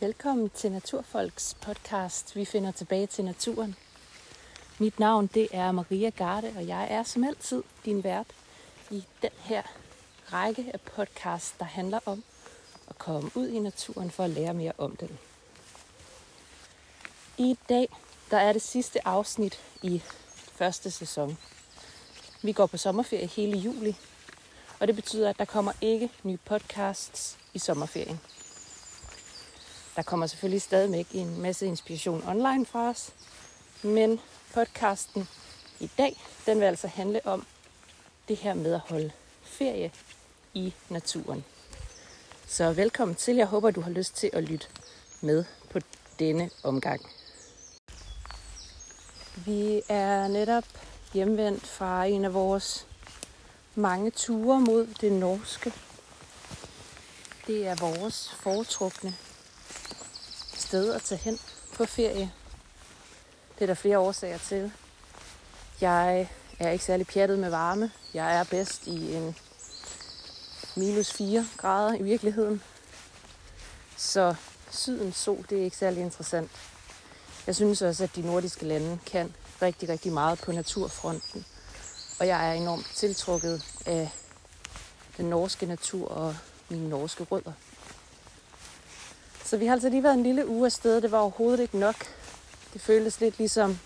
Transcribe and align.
Velkommen 0.00 0.50
til 0.50 0.72
Naturfolks 0.72 1.56
podcast. 1.60 2.36
Vi 2.36 2.44
finder 2.44 2.70
tilbage 2.70 3.06
til 3.06 3.24
naturen. 3.24 3.76
Mit 4.78 4.98
navn 4.98 5.26
det 5.26 5.48
er 5.52 5.72
Maria 5.72 6.10
Garde, 6.10 6.52
og 6.56 6.66
jeg 6.66 6.86
er 6.90 7.02
som 7.02 7.24
altid 7.24 7.62
din 7.84 8.04
vært 8.04 8.26
i 8.90 9.04
den 9.22 9.30
her 9.38 9.62
række 10.32 10.70
af 10.74 10.80
podcasts, 10.80 11.54
der 11.58 11.64
handler 11.64 12.00
om 12.06 12.22
at 12.88 12.98
komme 12.98 13.30
ud 13.34 13.48
i 13.48 13.58
naturen 13.58 14.10
for 14.10 14.24
at 14.24 14.30
lære 14.30 14.54
mere 14.54 14.72
om 14.78 14.96
den. 14.96 15.18
I 17.38 17.58
dag 17.68 17.88
der 18.30 18.38
er 18.38 18.52
det 18.52 18.62
sidste 18.62 19.08
afsnit 19.08 19.60
i 19.82 20.02
første 20.52 20.90
sæson. 20.90 21.38
Vi 22.42 22.52
går 22.52 22.66
på 22.66 22.76
sommerferie 22.76 23.26
hele 23.26 23.58
juli, 23.58 23.96
og 24.80 24.88
det 24.88 24.96
betyder, 24.96 25.30
at 25.30 25.38
der 25.38 25.44
kommer 25.44 25.72
ikke 25.80 26.10
nye 26.22 26.38
podcasts 26.44 27.38
i 27.54 27.58
sommerferien. 27.58 28.20
Der 29.98 30.04
kommer 30.04 30.26
selvfølgelig 30.26 30.62
stadigvæk 30.62 31.06
en 31.12 31.40
masse 31.40 31.66
inspiration 31.66 32.28
online 32.28 32.66
fra 32.66 32.88
os, 32.88 33.12
men 33.82 34.20
podcasten 34.54 35.28
i 35.80 35.90
dag, 35.98 36.22
den 36.46 36.60
vil 36.60 36.66
altså 36.66 36.88
handle 36.88 37.20
om 37.24 37.46
det 38.28 38.36
her 38.36 38.54
med 38.54 38.74
at 38.74 38.80
holde 38.80 39.10
ferie 39.42 39.92
i 40.54 40.74
naturen. 40.88 41.44
Så 42.46 42.72
velkommen 42.72 43.14
til. 43.14 43.36
Jeg 43.36 43.46
håber, 43.46 43.70
du 43.70 43.80
har 43.80 43.90
lyst 43.90 44.16
til 44.16 44.30
at 44.32 44.44
lytte 44.44 44.66
med 45.20 45.44
på 45.70 45.78
denne 46.18 46.50
omgang. 46.62 47.00
Vi 49.46 49.82
er 49.88 50.28
netop 50.28 50.64
hjemvendt 51.12 51.66
fra 51.66 52.04
en 52.04 52.24
af 52.24 52.34
vores 52.34 52.86
mange 53.74 54.10
ture 54.10 54.60
mod 54.60 54.86
det 55.00 55.12
norske. 55.12 55.72
Det 57.46 57.66
er 57.66 57.76
vores 57.80 58.30
foretrukne 58.40 59.14
sted 60.68 60.92
at 60.92 61.02
tage 61.02 61.18
hen 61.18 61.38
på 61.74 61.84
ferie. 61.84 62.32
Det 63.54 63.62
er 63.62 63.66
der 63.66 63.74
flere 63.74 63.98
årsager 63.98 64.38
til. 64.38 64.72
Jeg 65.80 66.28
er 66.58 66.70
ikke 66.70 66.84
særlig 66.84 67.06
pjattet 67.06 67.38
med 67.38 67.50
varme. 67.50 67.90
Jeg 68.14 68.38
er 68.38 68.44
bedst 68.44 68.86
i 68.86 69.14
en 69.14 69.36
minus 70.76 71.12
4 71.12 71.46
grader 71.56 71.94
i 71.94 72.02
virkeligheden. 72.02 72.62
Så 73.96 74.34
sydens 74.70 75.16
sol, 75.16 75.46
det 75.50 75.58
er 75.58 75.64
ikke 75.64 75.76
særlig 75.76 76.02
interessant. 76.02 76.50
Jeg 77.46 77.56
synes 77.56 77.82
også, 77.82 78.04
at 78.04 78.16
de 78.16 78.22
nordiske 78.22 78.64
lande 78.66 78.98
kan 79.06 79.34
rigtig, 79.62 79.88
rigtig 79.88 80.12
meget 80.12 80.38
på 80.38 80.52
naturfronten. 80.52 81.44
Og 82.20 82.26
jeg 82.26 82.48
er 82.48 82.52
enormt 82.52 82.86
tiltrukket 82.94 83.64
af 83.86 84.10
den 85.16 85.24
norske 85.30 85.66
natur 85.66 86.08
og 86.08 86.36
mine 86.68 86.88
norske 86.88 87.24
rødder. 87.24 87.52
Så 89.48 89.56
vi 89.56 89.66
har 89.66 89.72
altså 89.72 89.88
lige 89.88 90.02
været 90.02 90.14
en 90.14 90.22
lille 90.22 90.48
uge 90.48 90.66
afsted. 90.66 91.00
Det 91.00 91.12
var 91.12 91.18
overhovedet 91.18 91.60
ikke 91.60 91.78
nok. 91.78 91.96
Det 92.72 92.80
føltes 92.80 93.20
lidt 93.20 93.38
ligesom 93.38 93.78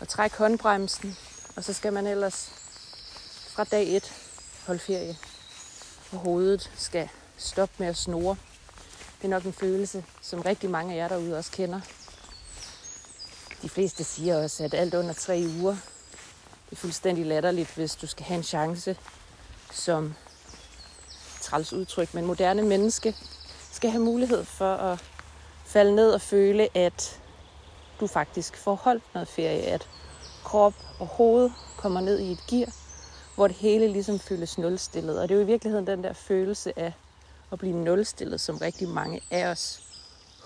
at 0.00 0.08
trække 0.08 0.36
håndbremsen, 0.36 1.16
og 1.56 1.64
så 1.64 1.72
skal 1.72 1.92
man 1.92 2.06
ellers 2.06 2.50
fra 3.48 3.64
dag 3.64 3.96
1 3.96 4.12
holde 4.66 4.80
ferie. 4.80 5.16
Og 6.12 6.18
hovedet 6.18 6.70
skal 6.76 7.08
stoppe 7.36 7.74
med 7.78 7.86
at 7.86 7.96
snore. 7.96 8.36
Det 9.18 9.24
er 9.24 9.28
nok 9.28 9.44
en 9.44 9.52
følelse, 9.52 10.04
som 10.20 10.40
rigtig 10.40 10.70
mange 10.70 10.94
af 10.94 10.96
jer 10.96 11.08
derude 11.08 11.38
også 11.38 11.50
kender. 11.50 11.80
De 13.62 13.68
fleste 13.68 14.04
siger 14.04 14.42
også, 14.42 14.64
at 14.64 14.74
alt 14.74 14.94
under 14.94 15.12
tre 15.12 15.44
uger, 15.60 15.76
det 16.70 16.72
er 16.72 16.76
fuldstændig 16.76 17.26
latterligt, 17.26 17.74
hvis 17.74 17.94
du 17.94 18.06
skal 18.06 18.26
have 18.26 18.38
en 18.38 18.44
chance 18.44 18.96
som 19.72 20.14
træls 21.40 21.72
udtryk, 21.72 22.14
men 22.14 22.26
moderne 22.26 22.62
menneske 22.62 23.16
skal 23.82 23.90
have 23.90 24.04
mulighed 24.04 24.44
for 24.44 24.74
at 24.74 25.04
falde 25.64 25.94
ned 25.94 26.10
og 26.10 26.20
føle, 26.20 26.76
at 26.76 27.20
du 28.00 28.06
faktisk 28.06 28.56
får 28.56 28.74
holdt 28.74 29.02
noget 29.14 29.28
ferie, 29.28 29.62
at 29.62 29.88
krop 30.44 30.74
og 30.98 31.06
hoved 31.06 31.50
kommer 31.76 32.00
ned 32.00 32.18
i 32.18 32.32
et 32.32 32.38
gear, 32.50 32.74
hvor 33.34 33.46
det 33.46 33.56
hele 33.56 33.88
ligesom 33.88 34.18
føles 34.18 34.58
nulstillet. 34.58 35.20
Og 35.20 35.28
det 35.28 35.34
er 35.34 35.38
jo 35.38 35.44
i 35.44 35.46
virkeligheden 35.46 35.86
den 35.86 36.04
der 36.04 36.12
følelse 36.12 36.78
af 36.78 36.92
at 37.52 37.58
blive 37.58 37.76
nulstillet, 37.76 38.40
som 38.40 38.56
rigtig 38.56 38.88
mange 38.88 39.20
af 39.30 39.46
os 39.46 39.82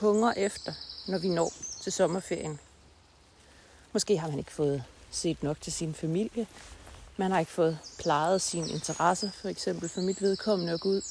hunger 0.01 0.33
efter, 0.37 0.73
når 1.09 1.19
vi 1.19 1.29
når 1.29 1.53
til 1.81 1.93
sommerferien. 1.93 2.59
Måske 3.93 4.19
har 4.19 4.29
man 4.29 4.39
ikke 4.39 4.53
fået 4.53 4.85
set 5.11 5.43
nok 5.43 5.61
til 5.61 5.73
sin 5.73 5.95
familie. 5.95 6.47
Man 7.17 7.31
har 7.31 7.39
ikke 7.39 7.53
fået 7.53 7.79
plejet 7.99 8.43
sine 8.43 8.69
interesser, 8.69 9.31
for 9.31 9.49
eksempel 9.49 9.89
for 9.89 10.01
mit 10.01 10.23
vedkommende 10.23 10.73
at 10.73 10.81
gå 10.81 10.89
ud 10.89 11.03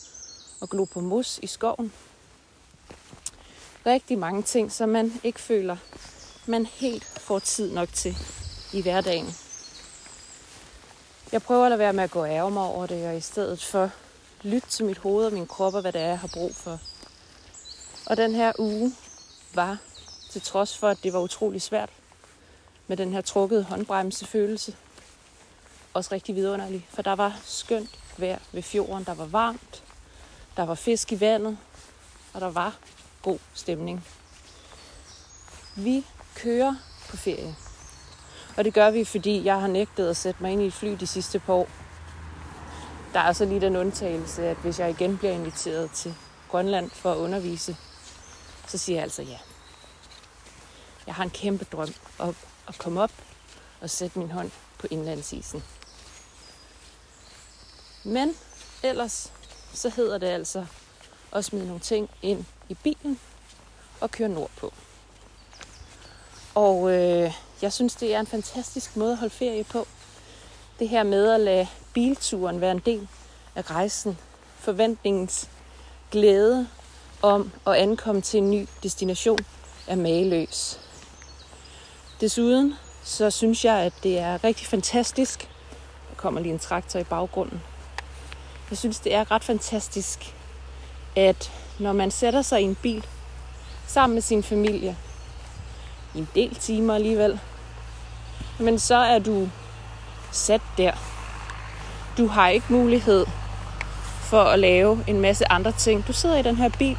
og 0.62 0.70
glo 0.70 0.86
på 0.86 1.00
mos 1.00 1.40
i 1.44 1.48
skoven. 1.48 1.94
Rigtig 3.86 4.18
mange 4.18 4.44
ting, 4.44 4.72
som 4.72 4.90
man 4.90 5.14
ikke 5.24 5.40
føler, 5.40 5.78
man 6.46 6.66
helt 6.66 7.04
får 7.04 7.40
tid 7.40 7.72
nok 7.72 7.90
til 7.94 8.18
i 8.74 8.82
hverdagen. 8.82 9.28
Jeg 11.32 11.42
prøver 11.42 11.66
at 11.66 11.72
lade 11.72 11.80
være 11.80 11.94
med 11.94 12.04
at 12.04 12.12
gå 12.12 12.26
ærger 12.26 12.50
mig 12.50 12.64
over 12.64 12.86
det, 12.86 13.08
og 13.08 13.18
i 13.18 13.22
stedet 13.22 13.64
for 13.64 13.90
lytte 14.42 14.68
til 14.70 14.86
mit 14.86 14.98
hoved 14.98 15.26
og 15.26 15.34
min 15.34 15.48
krop 15.48 15.74
og 15.74 15.82
hvad 15.82 15.92
det 15.92 16.02
er, 16.02 16.08
jeg 16.08 16.20
har 16.20 16.30
brug 16.34 16.56
for. 16.56 16.80
Og 18.06 18.18
den 18.18 18.36
her 18.36 18.52
uge 18.60 18.94
var, 19.54 19.78
til 20.32 20.42
trods 20.42 20.78
for, 20.78 20.88
at 20.88 20.98
det 21.04 21.14
var 21.14 21.20
utrolig 21.20 21.62
svært 21.62 21.90
med 22.88 22.98
den 22.98 23.14
her 23.14 23.22
trukkede 23.22 23.64
håndbremsefølelse, 23.64 24.76
også 25.94 26.10
rigtig 26.12 26.36
vidunderlig, 26.36 26.88
for 26.90 27.02
der 27.02 27.16
var 27.16 27.40
skønt 27.44 28.00
vejr 28.18 28.40
ved 28.52 28.62
fjorden, 28.62 29.04
der 29.04 29.14
var 29.14 29.26
varmt, 29.26 29.84
der 30.58 30.64
var 30.64 30.76
fisk 30.76 31.12
i 31.12 31.20
vandet, 31.20 31.58
og 32.34 32.42
der 32.42 32.52
var 32.52 32.76
god 33.26 33.40
stemning. 33.54 34.06
Vi 35.76 36.06
kører 36.36 36.76
på 37.10 37.18
ferie. 37.18 37.56
Og 38.58 38.66
det 38.66 38.74
gør 38.74 38.92
vi, 38.92 39.04
fordi 39.04 39.46
jeg 39.46 39.60
har 39.60 39.68
nægtet 39.68 40.10
at 40.10 40.18
sætte 40.18 40.44
mig 40.44 40.52
ind 40.52 40.62
i 40.62 40.66
et 40.66 40.74
fly 40.74 40.92
de 41.00 41.08
sidste 41.08 41.40
par 41.40 41.54
år. 41.54 41.70
Der 43.14 43.20
er 43.20 43.34
så 43.34 43.46
lige 43.46 43.62
den 43.62 43.76
undtagelse, 43.76 44.48
at 44.48 44.58
hvis 44.58 44.80
jeg 44.80 44.90
igen 44.90 45.18
bliver 45.18 45.34
inviteret 45.34 45.92
til 45.92 46.16
Grønland 46.50 46.90
for 46.90 47.12
at 47.12 47.18
undervise, 47.18 47.78
så 48.68 48.78
siger 48.78 48.96
jeg 48.96 49.04
altså 49.04 49.22
ja. 49.22 49.38
Jeg 51.08 51.16
har 51.16 51.24
en 51.24 51.30
kæmpe 51.30 51.66
drøm 51.72 51.94
om 52.20 52.36
at 52.68 52.78
komme 52.78 53.02
op 53.02 53.12
og 53.82 53.90
sætte 53.90 54.20
min 54.20 54.32
hånd 54.32 54.52
på 54.78 54.88
indlandsisen. 54.92 55.64
Men 58.04 58.36
ellers 58.84 59.34
så 59.74 59.90
hedder 59.90 60.18
det 60.18 60.28
altså 60.28 60.66
at 61.32 61.46
smide 61.46 61.68
nogle 61.68 61.82
ting 61.82 62.10
ind 62.22 62.46
i 62.70 62.74
bilen 62.74 63.20
og 64.02 64.12
køre 64.12 64.30
nordpå. 64.30 64.74
Og 66.56 66.92
øh, 66.92 67.32
jeg 67.62 67.74
synes, 67.74 67.96
det 67.96 68.16
er 68.16 68.20
en 68.20 68.28
fantastisk 68.28 68.98
måde 68.98 69.12
at 69.12 69.18
holde 69.18 69.34
ferie 69.34 69.64
på. 69.64 69.88
Det 70.80 70.90
her 70.90 71.04
med 71.04 71.32
at 71.32 71.40
lade 71.40 71.68
bilturen 71.94 72.62
være 72.62 72.72
en 72.72 72.82
del 72.86 73.08
af 73.56 73.72
rejsen. 73.72 74.18
Forventningens 74.60 75.50
glæde 76.12 76.68
om 77.22 77.52
at 77.68 77.74
ankomme 77.74 78.22
til 78.22 78.38
en 78.38 78.52
ny 78.52 78.68
destination 78.84 79.40
er 79.88 79.96
mageløs. 79.96 80.80
Desuden 82.22 82.76
så 83.04 83.30
synes 83.30 83.66
jeg, 83.66 83.76
at 83.76 83.94
det 84.04 84.20
er 84.20 84.44
rigtig 84.44 84.68
fantastisk. 84.68 85.50
Der 86.10 86.16
kommer 86.16 86.42
lige 86.42 86.54
en 86.54 86.60
traktor 86.60 87.00
i 87.00 87.04
baggrunden. 87.04 87.62
Jeg 88.70 88.78
synes, 88.78 89.00
det 89.00 89.14
er 89.14 89.32
ret 89.32 89.44
fantastisk, 89.44 90.36
at 91.16 91.52
når 91.80 91.94
man 91.94 92.12
sætter 92.12 92.42
sig 92.42 92.62
i 92.62 92.64
en 92.64 92.76
bil 92.76 93.06
sammen 93.88 94.14
med 94.14 94.22
sin 94.22 94.44
familie, 94.44 94.98
i 96.14 96.18
en 96.20 96.28
del 96.36 96.56
timer 96.56 96.96
alligevel, 96.96 97.40
men 98.60 98.80
så 98.80 98.96
er 98.96 99.20
du 99.20 99.50
sat 100.32 100.62
der. 100.78 100.92
Du 102.18 102.28
har 102.28 102.50
ikke 102.50 102.66
mulighed 102.70 103.26
for 104.22 104.44
at 104.44 104.60
lave 104.60 105.04
en 105.08 105.22
masse 105.22 105.52
andre 105.52 105.72
ting. 105.72 106.08
Du 106.08 106.14
sidder 106.14 106.38
i 106.38 106.42
den 106.42 106.56
her 106.56 106.70
bil 106.70 106.98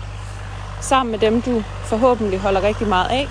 sammen 0.80 1.10
med 1.10 1.18
dem, 1.18 1.42
du 1.42 1.62
forhåbentlig 1.84 2.38
holder 2.40 2.62
rigtig 2.62 2.88
meget 2.88 3.08
af. 3.10 3.28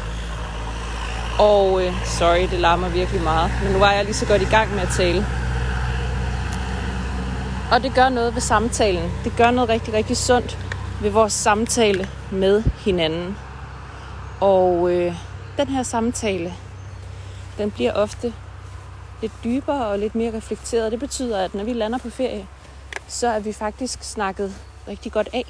Og 1.40 1.86
øh, 1.86 1.94
sorry, 2.06 2.48
det 2.52 2.60
larmer 2.60 2.90
virkelig 2.90 3.22
meget, 3.22 3.52
men 3.64 3.74
nu 3.74 3.80
var 3.80 3.92
jeg 3.92 4.06
lige 4.06 4.14
så 4.14 4.26
godt 4.26 4.42
i 4.42 4.46
gang 4.46 4.74
med 4.74 4.82
at 4.82 4.90
tale. 4.98 5.26
Og 7.72 7.84
det 7.84 7.94
gør 7.96 8.10
noget 8.10 8.34
ved 8.34 8.42
samtalen. 8.42 9.12
Det 9.24 9.34
gør 9.38 9.52
noget 9.52 9.70
rigtig, 9.70 9.94
rigtig 9.94 10.18
sundt 10.18 10.65
ved 11.02 11.10
vores 11.10 11.34
samtale 11.34 12.10
med 12.32 12.64
hinanden. 12.86 13.38
Og 14.42 14.92
øh, 14.92 15.16
den 15.58 15.68
her 15.68 15.84
samtale, 15.84 16.54
den 17.58 17.72
bliver 17.72 17.94
ofte 17.94 18.34
lidt 19.22 19.34
dybere 19.44 19.88
og 19.88 20.00
lidt 20.00 20.16
mere 20.16 20.38
reflekteret. 20.38 20.92
Det 20.92 21.00
betyder, 21.00 21.44
at 21.44 21.54
når 21.54 21.64
vi 21.64 21.74
lander 21.74 21.98
på 21.98 22.10
ferie, 22.10 22.48
så 23.08 23.28
er 23.28 23.40
vi 23.40 23.54
faktisk 23.54 24.04
snakket 24.04 24.56
rigtig 24.88 25.12
godt 25.12 25.30
af. 25.34 25.46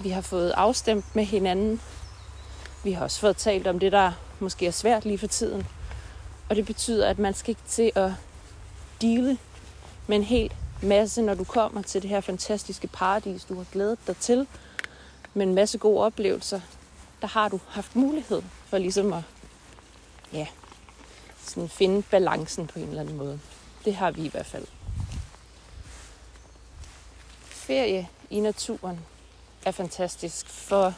Vi 0.00 0.08
har 0.08 0.20
fået 0.20 0.50
afstemt 0.50 1.16
med 1.16 1.24
hinanden. 1.24 1.80
Vi 2.84 2.92
har 2.92 3.04
også 3.04 3.20
fået 3.20 3.36
talt 3.36 3.66
om 3.66 3.78
det, 3.78 3.92
der 3.92 4.12
måske 4.40 4.66
er 4.66 4.70
svært 4.70 5.04
lige 5.04 5.18
for 5.18 5.26
tiden. 5.26 5.66
Og 6.48 6.56
det 6.56 6.66
betyder, 6.66 7.08
at 7.08 7.18
man 7.18 7.34
skal 7.34 7.50
ikke 7.50 7.68
til 7.68 7.92
at 7.94 8.10
dele 9.00 9.38
med 10.06 10.16
en 10.16 10.24
hel 10.24 10.52
masse, 10.82 11.22
når 11.22 11.34
du 11.34 11.44
kommer 11.44 11.82
til 11.82 12.02
det 12.02 12.10
her 12.10 12.20
fantastiske 12.20 12.86
paradis, 12.86 13.44
du 13.44 13.54
har 13.54 13.66
glædet 13.72 13.98
dig 14.06 14.16
til. 14.16 14.46
med 15.34 15.46
en 15.46 15.54
masse 15.54 15.78
gode 15.78 16.00
oplevelser, 16.00 16.60
der 17.20 17.26
har 17.26 17.48
du 17.48 17.60
haft 17.68 17.96
mulighed 17.96 18.42
for 18.66 18.78
ligesom 18.78 19.12
at 19.12 19.22
ja, 20.32 20.46
sådan 21.38 21.68
finde 21.68 22.02
balancen 22.02 22.66
på 22.66 22.78
en 22.78 22.88
eller 22.88 23.00
anden 23.00 23.16
måde. 23.16 23.40
Det 23.84 23.94
har 23.94 24.10
vi 24.10 24.22
i 24.22 24.28
hvert 24.28 24.46
fald. 24.46 24.66
Ferie 27.44 28.08
i 28.30 28.40
naturen 28.40 29.00
er 29.66 29.70
fantastisk. 29.70 30.46
For 30.46 30.94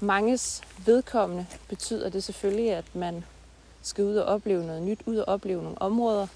manges 0.00 0.62
vedkommende 0.86 1.46
betyder 1.68 2.08
det 2.08 2.24
selvfølgelig, 2.24 2.72
at 2.72 2.94
man 2.94 3.24
skal 3.82 4.04
ud 4.04 4.16
og 4.16 4.24
opleve 4.24 4.66
noget 4.66 4.82
nyt, 4.82 5.00
ud 5.06 5.16
og 5.16 5.28
opleve 5.28 5.62
nogle 5.62 5.82
områder, 5.82 6.26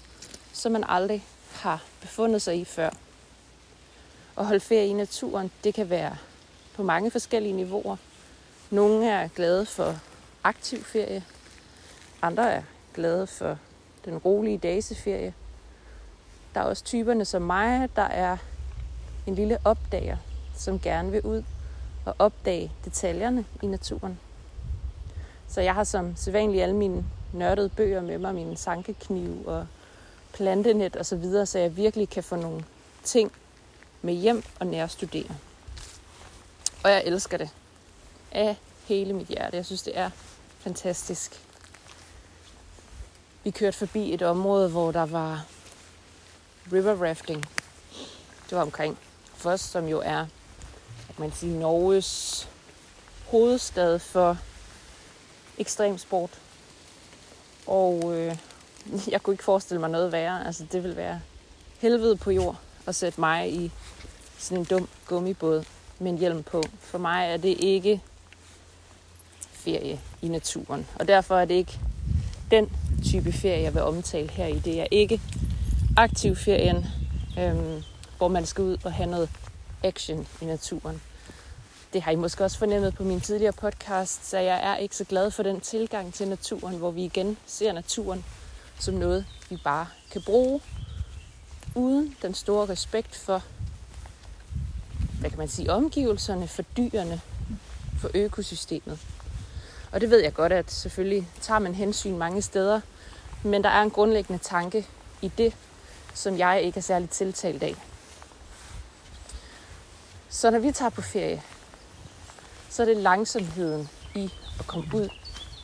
som 0.53 0.71
man 0.71 0.83
aldrig 0.87 1.23
har 1.53 1.83
befundet 2.01 2.41
sig 2.41 2.59
i 2.59 2.65
før. 2.65 2.89
At 4.37 4.45
holde 4.45 4.59
ferie 4.59 4.87
i 4.87 4.93
naturen, 4.93 5.51
det 5.63 5.73
kan 5.73 5.89
være 5.89 6.17
på 6.75 6.83
mange 6.83 7.11
forskellige 7.11 7.53
niveauer. 7.53 7.97
Nogle 8.69 9.09
er 9.09 9.27
glade 9.27 9.65
for 9.65 9.95
aktiv 10.43 10.83
ferie, 10.83 11.23
andre 12.21 12.51
er 12.51 12.61
glade 12.93 13.27
for 13.27 13.57
den 14.05 14.17
rolige 14.17 14.57
dageseferie. 14.57 15.33
Der 16.53 16.59
er 16.59 16.65
også 16.65 16.83
typerne 16.83 17.25
som 17.25 17.41
mig, 17.41 17.89
der 17.95 18.01
er 18.01 18.37
en 19.27 19.35
lille 19.35 19.57
opdager, 19.65 20.17
som 20.55 20.79
gerne 20.79 21.11
vil 21.11 21.21
ud 21.21 21.43
og 22.05 22.15
opdage 22.19 22.71
detaljerne 22.85 23.45
i 23.61 23.65
naturen. 23.67 24.19
Så 25.47 25.61
jeg 25.61 25.73
har 25.73 25.83
som 25.83 26.15
sædvanligt 26.15 26.63
alle 26.63 26.75
mine 26.75 27.05
nørdede 27.33 27.69
bøger 27.69 28.01
med 28.01 28.17
mig, 28.17 28.35
min 28.35 28.57
sankekniv 28.57 29.47
og 29.47 29.67
plantenet 30.33 30.95
og 30.95 31.05
så 31.05 31.15
videre, 31.15 31.45
så 31.45 31.59
jeg 31.59 31.77
virkelig 31.77 32.09
kan 32.09 32.23
få 32.23 32.35
nogle 32.35 32.65
ting 33.03 33.31
med 34.01 34.13
hjem 34.13 34.43
og 34.59 34.67
nærstudere. 34.67 35.35
Og 36.83 36.91
jeg 36.91 37.03
elsker 37.05 37.37
det 37.37 37.49
af 38.31 38.57
hele 38.85 39.13
mit 39.13 39.27
hjerte. 39.27 39.57
Jeg 39.57 39.65
synes, 39.65 39.81
det 39.81 39.97
er 39.97 40.09
fantastisk. 40.59 41.41
Vi 43.43 43.51
kørte 43.51 43.77
forbi 43.77 44.13
et 44.13 44.21
område, 44.21 44.69
hvor 44.69 44.91
der 44.91 45.05
var 45.05 45.45
river 46.73 47.07
rafting. 47.07 47.45
Det 48.49 48.57
var 48.57 48.61
omkring 48.61 48.97
Foss, 49.35 49.63
som 49.63 49.87
jo 49.87 50.01
er 50.05 50.25
at 51.13 51.19
man 51.19 51.31
siger, 51.31 51.59
Norges 51.59 52.47
hovedstad 53.27 53.99
for 53.99 54.37
ekstremsport. 55.57 56.29
Og 57.67 58.17
øh, 58.17 58.37
jeg 59.11 59.23
kunne 59.23 59.33
ikke 59.33 59.43
forestille 59.43 59.79
mig 59.79 59.89
noget 59.89 60.11
værre. 60.11 60.45
Altså, 60.45 60.65
det 60.71 60.83
vil 60.83 60.95
være 60.95 61.21
helvede 61.79 62.15
på 62.15 62.31
jord 62.31 62.57
at 62.87 62.95
sætte 62.95 63.19
mig 63.19 63.53
i 63.53 63.71
sådan 64.37 64.57
en 64.57 64.63
dum 64.63 64.87
gummibåd 65.05 65.63
med 65.99 66.11
en 66.11 66.17
hjelm 66.17 66.43
på. 66.43 66.63
For 66.79 66.97
mig 66.97 67.27
er 67.27 67.37
det 67.37 67.57
ikke 67.59 68.01
ferie 69.51 69.99
i 70.21 70.27
naturen. 70.27 70.87
Og 70.95 71.07
derfor 71.07 71.37
er 71.37 71.45
det 71.45 71.55
ikke 71.55 71.79
den 72.51 72.71
type 73.05 73.31
ferie, 73.31 73.61
jeg 73.61 73.73
vil 73.73 73.81
omtale 73.81 74.31
her 74.31 74.47
i. 74.47 74.59
Det 74.59 74.81
er 74.81 74.87
ikke 74.91 75.21
aktiv 75.97 76.35
ferien, 76.35 76.85
øhm, 77.39 77.83
hvor 78.17 78.27
man 78.27 78.45
skal 78.45 78.63
ud 78.63 78.77
og 78.83 78.93
have 78.93 79.09
noget 79.09 79.29
action 79.83 80.27
i 80.41 80.45
naturen. 80.45 81.01
Det 81.93 82.01
har 82.01 82.11
I 82.11 82.15
måske 82.15 82.43
også 82.43 82.57
fornemmet 82.57 82.95
på 82.95 83.03
min 83.03 83.21
tidligere 83.21 83.53
podcast, 83.53 84.29
så 84.29 84.37
jeg 84.37 84.59
er 84.63 84.75
ikke 84.75 84.95
så 84.95 85.03
glad 85.03 85.31
for 85.31 85.43
den 85.43 85.61
tilgang 85.61 86.13
til 86.13 86.27
naturen, 86.27 86.77
hvor 86.77 86.91
vi 86.91 87.03
igen 87.03 87.37
ser 87.45 87.71
naturen 87.73 88.25
som 88.79 88.93
noget, 88.93 89.25
vi 89.49 89.57
bare 89.63 89.87
kan 90.11 90.21
bruge, 90.21 90.61
uden 91.75 92.15
den 92.21 92.33
store 92.33 92.69
respekt 92.69 93.15
for, 93.15 93.43
hvad 95.19 95.29
kan 95.29 95.39
man 95.39 95.47
sige, 95.47 95.71
omgivelserne, 95.71 96.47
for 96.47 96.61
dyrene, 96.61 97.21
for 97.99 98.09
økosystemet. 98.13 98.99
Og 99.91 100.01
det 100.01 100.09
ved 100.09 100.19
jeg 100.19 100.33
godt, 100.33 100.53
at 100.53 100.71
selvfølgelig 100.71 101.27
tager 101.41 101.59
man 101.59 101.75
hensyn 101.75 102.17
mange 102.17 102.41
steder, 102.41 102.81
men 103.43 103.63
der 103.63 103.69
er 103.69 103.81
en 103.81 103.91
grundlæggende 103.91 104.43
tanke 104.43 104.87
i 105.21 105.27
det, 105.27 105.55
som 106.13 106.37
jeg 106.37 106.61
ikke 106.61 106.77
er 106.77 106.81
særligt 106.81 107.11
tiltalt 107.11 107.63
af. 107.63 107.75
Så 110.29 110.49
når 110.49 110.59
vi 110.59 110.71
tager 110.71 110.89
på 110.89 111.01
ferie, 111.01 111.41
så 112.69 112.81
er 112.81 112.85
det 112.85 112.97
langsomheden 112.97 113.89
i 114.15 114.33
at 114.59 114.67
komme 114.67 114.89
ud 114.93 115.09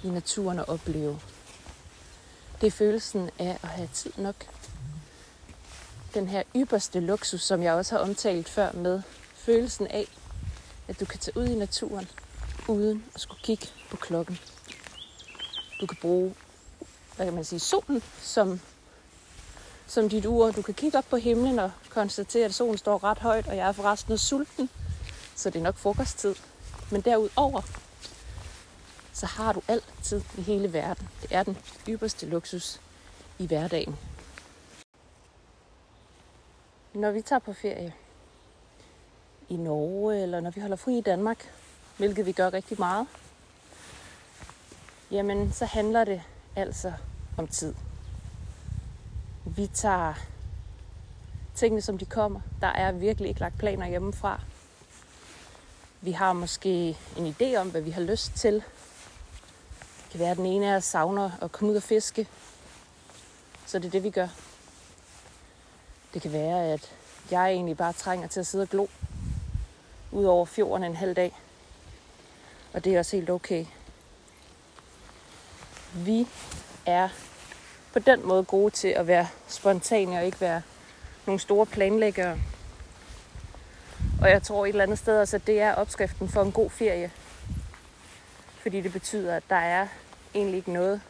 i 0.03 0.07
naturen 0.07 0.59
og 0.59 0.69
opleve. 0.69 1.19
Det 2.61 2.67
er 2.67 2.71
følelsen 2.71 3.29
af 3.39 3.59
at 3.63 3.69
have 3.69 3.89
tid 3.93 4.11
nok. 4.17 4.35
Den 6.13 6.27
her 6.27 6.43
ypperste 6.55 6.99
luksus, 6.99 7.41
som 7.41 7.63
jeg 7.63 7.73
også 7.73 7.95
har 7.95 8.03
omtalt 8.03 8.49
før 8.49 8.71
med 8.71 9.01
følelsen 9.35 9.87
af, 9.87 10.07
at 10.87 10.99
du 10.99 11.05
kan 11.05 11.19
tage 11.19 11.37
ud 11.37 11.47
i 11.47 11.55
naturen 11.55 12.09
uden 12.67 13.03
at 13.15 13.21
skulle 13.21 13.41
kigge 13.43 13.67
på 13.89 13.97
klokken. 13.97 14.39
Du 15.81 15.85
kan 15.85 15.97
bruge, 16.01 16.35
hvad 17.15 17.25
kan 17.25 17.35
man 17.35 17.43
sige, 17.43 17.59
solen 17.59 18.03
som, 18.21 18.59
som 19.87 20.09
dit 20.09 20.25
ur. 20.25 20.51
Du 20.51 20.61
kan 20.61 20.73
kigge 20.73 20.97
op 20.97 21.05
på 21.09 21.17
himlen 21.17 21.59
og 21.59 21.71
konstatere, 21.89 22.45
at 22.45 22.53
solen 22.53 22.77
står 22.77 23.03
ret 23.03 23.17
højt, 23.17 23.47
og 23.47 23.57
jeg 23.57 23.67
er 23.67 23.71
forresten 23.71 24.17
sulten, 24.17 24.69
så 25.35 25.49
det 25.49 25.59
er 25.59 25.63
nok 25.63 25.77
frokosttid. 25.77 26.35
Men 26.91 27.01
derudover, 27.01 27.61
så 29.19 29.25
har 29.25 29.53
du 29.53 29.61
altid 29.67 30.21
i 30.37 30.41
hele 30.41 30.73
verden. 30.73 31.09
Det 31.21 31.35
er 31.35 31.43
den 31.43 31.57
ypperste 31.87 32.25
luksus 32.25 32.81
i 33.39 33.47
hverdagen. 33.47 33.97
Når 36.93 37.11
vi 37.11 37.21
tager 37.21 37.39
på 37.39 37.53
ferie 37.53 37.93
i 39.49 39.55
Norge, 39.55 40.21
eller 40.23 40.39
når 40.39 40.51
vi 40.51 40.61
holder 40.61 40.75
fri 40.75 40.97
i 40.97 41.01
Danmark, 41.01 41.51
hvilket 41.97 42.25
vi 42.25 42.31
gør 42.31 42.53
rigtig 42.53 42.79
meget, 42.79 43.07
jamen 45.11 45.51
så 45.53 45.65
handler 45.65 46.03
det 46.03 46.21
altså 46.55 46.93
om 47.37 47.47
tid. 47.47 47.75
Vi 49.45 49.67
tager 49.67 50.13
tingene, 51.55 51.81
som 51.81 51.97
de 51.97 52.05
kommer. 52.05 52.41
Der 52.61 52.67
er 52.67 52.91
virkelig 52.91 53.29
ikke 53.29 53.41
lagt 53.41 53.57
planer 53.57 53.87
hjemmefra. 53.87 54.41
Vi 56.01 56.11
har 56.11 56.33
måske 56.33 56.97
en 57.17 57.35
idé 57.35 57.55
om, 57.55 57.69
hvad 57.69 57.81
vi 57.81 57.91
har 57.91 58.01
lyst 58.01 58.35
til. 58.35 58.63
Det 60.09 60.17
kan 60.17 60.19
være, 60.19 60.31
at 60.31 60.37
den 60.37 60.45
ene 60.45 60.71
af 60.71 60.75
os 60.75 60.83
savner 60.83 61.31
at 61.41 61.51
komme 61.51 61.71
ud 61.71 61.77
og 61.77 61.83
fiske. 61.83 62.27
Så 63.65 63.79
det 63.79 63.85
er 63.85 63.91
det, 63.91 64.03
vi 64.03 64.09
gør. 64.09 64.27
Det 66.13 66.21
kan 66.21 66.33
være, 66.33 66.65
at 66.65 66.91
jeg 67.31 67.51
egentlig 67.51 67.77
bare 67.77 67.93
trænger 67.93 68.27
til 68.27 68.39
at 68.39 68.47
sidde 68.47 68.61
og 68.61 68.69
glo 68.69 68.87
ud 70.11 70.25
over 70.25 70.45
fjorden 70.45 70.83
en 70.83 70.95
halv 70.95 71.15
dag. 71.15 71.39
Og 72.73 72.83
det 72.83 72.95
er 72.95 72.99
også 72.99 73.15
helt 73.15 73.29
okay. 73.29 73.65
Vi 75.93 76.27
er 76.85 77.09
på 77.93 77.99
den 77.99 78.27
måde 78.27 78.43
gode 78.43 78.71
til 78.71 78.87
at 78.87 79.07
være 79.07 79.27
spontane 79.47 80.17
og 80.17 80.25
ikke 80.25 80.41
være 80.41 80.61
nogle 81.25 81.39
store 81.39 81.65
planlæggere. 81.65 82.37
Og 84.21 84.29
jeg 84.29 84.43
tror 84.43 84.65
et 84.65 84.69
eller 84.69 84.83
andet 84.83 84.99
sted 84.99 85.19
også, 85.19 85.35
at 85.35 85.47
det 85.47 85.61
er 85.61 85.75
opskriften 85.75 86.29
for 86.29 86.41
en 86.41 86.51
god 86.51 86.69
ferie. 86.69 87.11
Fordi 88.59 88.81
det 88.81 88.93
betyder, 88.93 89.35
at 89.35 89.43
der 89.49 89.55
er 89.55 89.87
egentlig 90.33 90.57
ikke 90.57 90.71
noget, 90.71 91.01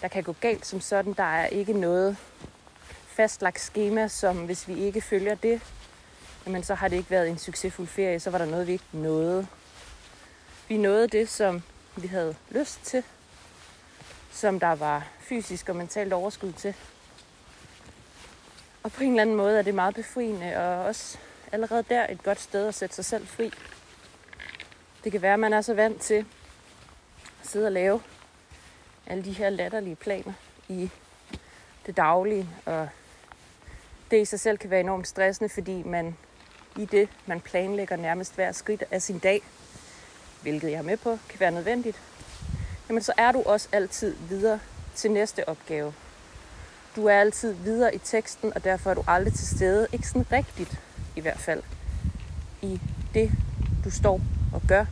der 0.00 0.08
kan 0.08 0.22
gå 0.22 0.32
galt 0.40 0.66
som 0.66 0.80
sådan. 0.80 1.12
Der 1.12 1.22
er 1.22 1.46
ikke 1.46 1.72
noget 1.72 2.16
fastlagt 3.06 3.60
schema, 3.60 4.08
som 4.08 4.44
hvis 4.44 4.68
vi 4.68 4.74
ikke 4.74 5.00
følger 5.00 5.34
det, 5.34 5.62
jamen 6.46 6.62
så 6.62 6.74
har 6.74 6.88
det 6.88 6.96
ikke 6.96 7.10
været 7.10 7.28
en 7.28 7.38
succesfuld 7.38 7.88
ferie. 7.88 8.20
Så 8.20 8.30
var 8.30 8.38
der 8.38 8.46
noget, 8.46 8.66
vi 8.66 8.72
ikke 8.72 8.84
nåede. 8.92 9.46
Vi 10.68 10.76
nåede 10.76 11.08
det, 11.08 11.28
som 11.28 11.62
vi 11.96 12.06
havde 12.06 12.34
lyst 12.50 12.84
til. 12.84 13.02
Som 14.32 14.60
der 14.60 14.74
var 14.74 15.06
fysisk 15.20 15.68
og 15.68 15.76
mentalt 15.76 16.12
overskud 16.12 16.52
til. 16.52 16.74
Og 18.82 18.92
på 18.92 19.02
en 19.02 19.10
eller 19.10 19.22
anden 19.22 19.36
måde 19.36 19.58
er 19.58 19.62
det 19.62 19.74
meget 19.74 19.94
befriende 19.94 20.56
og 20.56 20.84
også 20.84 21.18
allerede 21.52 21.84
der 21.88 22.06
et 22.10 22.22
godt 22.22 22.40
sted 22.40 22.68
at 22.68 22.74
sætte 22.74 22.94
sig 22.94 23.04
selv 23.04 23.26
fri. 23.26 23.52
Det 25.04 25.12
kan 25.12 25.22
være, 25.22 25.32
at 25.32 25.40
man 25.40 25.52
er 25.52 25.60
så 25.60 25.74
vant 25.74 26.00
til 26.00 26.26
sidde 27.48 27.66
og 27.66 27.72
lave 27.72 28.00
alle 29.06 29.24
de 29.24 29.32
her 29.32 29.50
latterlige 29.50 29.96
planer 29.96 30.32
i 30.68 30.90
det 31.86 31.96
daglige, 31.96 32.48
og 32.64 32.88
det 34.10 34.20
i 34.20 34.24
sig 34.24 34.40
selv 34.40 34.58
kan 34.58 34.70
være 34.70 34.80
enormt 34.80 35.08
stressende, 35.08 35.48
fordi 35.48 35.82
man 35.82 36.16
i 36.76 36.84
det, 36.84 37.08
man 37.26 37.40
planlægger 37.40 37.96
nærmest 37.96 38.34
hver 38.34 38.52
skridt 38.52 38.84
af 38.90 39.02
sin 39.02 39.18
dag, 39.18 39.42
hvilket 40.42 40.70
jeg 40.70 40.78
er 40.78 40.82
med 40.82 40.96
på, 40.96 41.18
kan 41.28 41.40
være 41.40 41.50
nødvendigt, 41.50 42.00
jamen 42.88 43.02
så 43.02 43.12
er 43.16 43.32
du 43.32 43.42
også 43.42 43.68
altid 43.72 44.16
videre 44.28 44.60
til 44.94 45.10
næste 45.10 45.48
opgave. 45.48 45.94
Du 46.96 47.06
er 47.06 47.14
altid 47.14 47.52
videre 47.52 47.94
i 47.94 47.98
teksten, 47.98 48.52
og 48.54 48.64
derfor 48.64 48.90
er 48.90 48.94
du 48.94 49.04
aldrig 49.06 49.34
til 49.34 49.46
stede. 49.46 49.86
Ikke 49.92 50.08
sådan 50.08 50.32
rigtigt 50.32 50.80
i 51.16 51.20
hvert 51.20 51.38
fald 51.38 51.62
i 52.62 52.80
det, 53.14 53.32
du 53.84 53.90
står 53.90 54.20
og 54.52 54.62
gør 54.68 54.84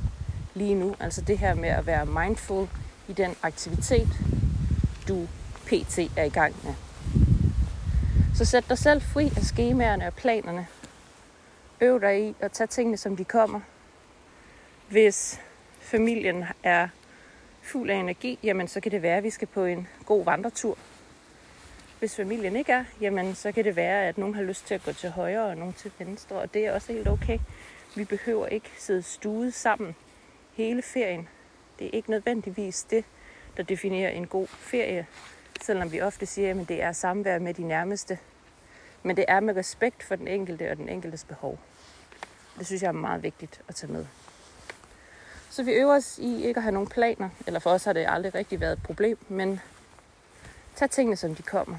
lige 0.57 0.75
nu. 0.75 0.97
Altså 1.01 1.21
det 1.21 1.39
her 1.39 1.55
med 1.55 1.69
at 1.69 1.87
være 1.87 2.07
mindful 2.07 2.69
i 3.09 3.13
den 3.13 3.35
aktivitet, 3.43 4.09
du 5.09 5.29
pt. 5.67 5.99
er 5.99 6.25
i 6.25 6.29
gang 6.29 6.55
med. 6.65 6.75
Så 8.35 8.45
sæt 8.45 8.65
dig 8.69 8.79
selv 8.79 9.03
fri 9.03 9.33
af 9.37 9.43
skemaerne 9.43 10.07
og 10.07 10.15
planerne. 10.15 10.67
Øv 11.81 12.01
dig 12.01 12.29
i 12.29 12.35
at 12.41 12.53
tage 12.53 12.67
tingene, 12.67 12.97
som 12.97 13.17
de 13.17 13.25
kommer. 13.25 13.61
Hvis 14.89 15.41
familien 15.81 16.45
er 16.63 16.89
fuld 17.63 17.91
af 17.91 17.95
energi, 17.95 18.39
jamen 18.43 18.69
så 18.69 18.81
kan 18.81 18.93
det 18.93 19.03
være, 19.03 19.17
at 19.17 19.25
vi 19.25 19.31
skal 19.31 19.49
på 19.49 19.65
en 19.65 19.89
god 20.07 20.25
vandretur. 20.25 20.79
Hvis 21.99 22.17
familien 22.17 22.57
ikke 22.57 22.73
er, 22.73 22.85
jamen 23.01 23.35
så 23.35 23.53
kan 23.53 23.65
det 23.65 23.77
være, 23.77 24.09
at 24.09 24.19
nogen 24.19 24.35
har 24.35 24.43
lyst 24.43 24.67
til 24.67 24.75
at 24.75 24.83
gå 24.83 24.93
til 24.93 25.11
højre 25.11 25.45
og 25.45 25.57
nogen 25.57 25.75
til 25.75 25.93
venstre, 25.99 26.37
og 26.37 26.55
det 26.55 26.67
er 26.67 26.73
også 26.73 26.93
helt 26.93 27.09
okay. 27.09 27.39
Vi 27.95 28.05
behøver 28.05 28.47
ikke 28.47 28.71
sidde 28.79 29.03
stuet 29.03 29.55
sammen 29.55 29.97
hele 30.57 30.83
ferien. 30.83 31.29
Det 31.79 31.87
er 31.87 31.91
ikke 31.93 32.11
nødvendigvis 32.11 32.83
det, 32.83 33.05
der 33.57 33.63
definerer 33.63 34.11
en 34.11 34.27
god 34.27 34.47
ferie, 34.47 35.07
selvom 35.61 35.93
vi 35.93 36.01
ofte 36.01 36.27
siger, 36.27 36.61
at 36.61 36.69
det 36.69 36.83
er 36.83 36.93
samvær 36.93 37.39
med 37.39 37.55
de 37.55 37.63
nærmeste. 37.63 38.19
Men 39.03 39.17
det 39.17 39.25
er 39.29 39.41
med 39.41 39.57
respekt 39.57 40.03
for 40.03 40.17
den 40.17 40.29
enkelte 40.29 40.71
og 40.71 40.77
den 40.77 40.89
enkeltes 40.89 41.25
behov. 41.25 41.59
Det 42.59 42.67
synes 42.67 42.83
jeg 42.83 42.89
er 42.89 42.93
meget 42.93 43.23
vigtigt 43.23 43.61
at 43.69 43.75
tage 43.75 43.93
med. 43.93 44.07
Så 45.51 45.63
vi 45.63 45.73
øver 45.73 45.97
os 45.97 46.19
i 46.19 46.45
ikke 46.45 46.59
at 46.59 46.63
have 46.63 46.73
nogen 46.73 46.89
planer, 46.89 47.29
eller 47.47 47.61
for 47.61 47.71
os 47.71 47.85
har 47.85 47.93
det 47.93 48.07
aldrig 48.09 48.35
rigtig 48.35 48.61
været 48.61 48.73
et 48.73 48.83
problem, 48.83 49.19
men 49.29 49.61
tag 50.77 50.91
tingene, 50.91 51.17
som 51.17 51.35
de 51.35 51.43
kommer. 51.43 51.77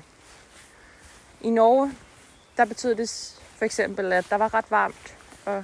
I 1.41 1.49
Norge, 1.49 1.93
der 2.57 2.65
betød 2.65 2.95
det 2.95 3.39
for 3.55 3.65
eksempel, 3.65 4.13
at 4.13 4.25
der 4.29 4.35
var 4.35 4.53
ret 4.53 4.71
varmt, 4.71 5.17
og 5.45 5.63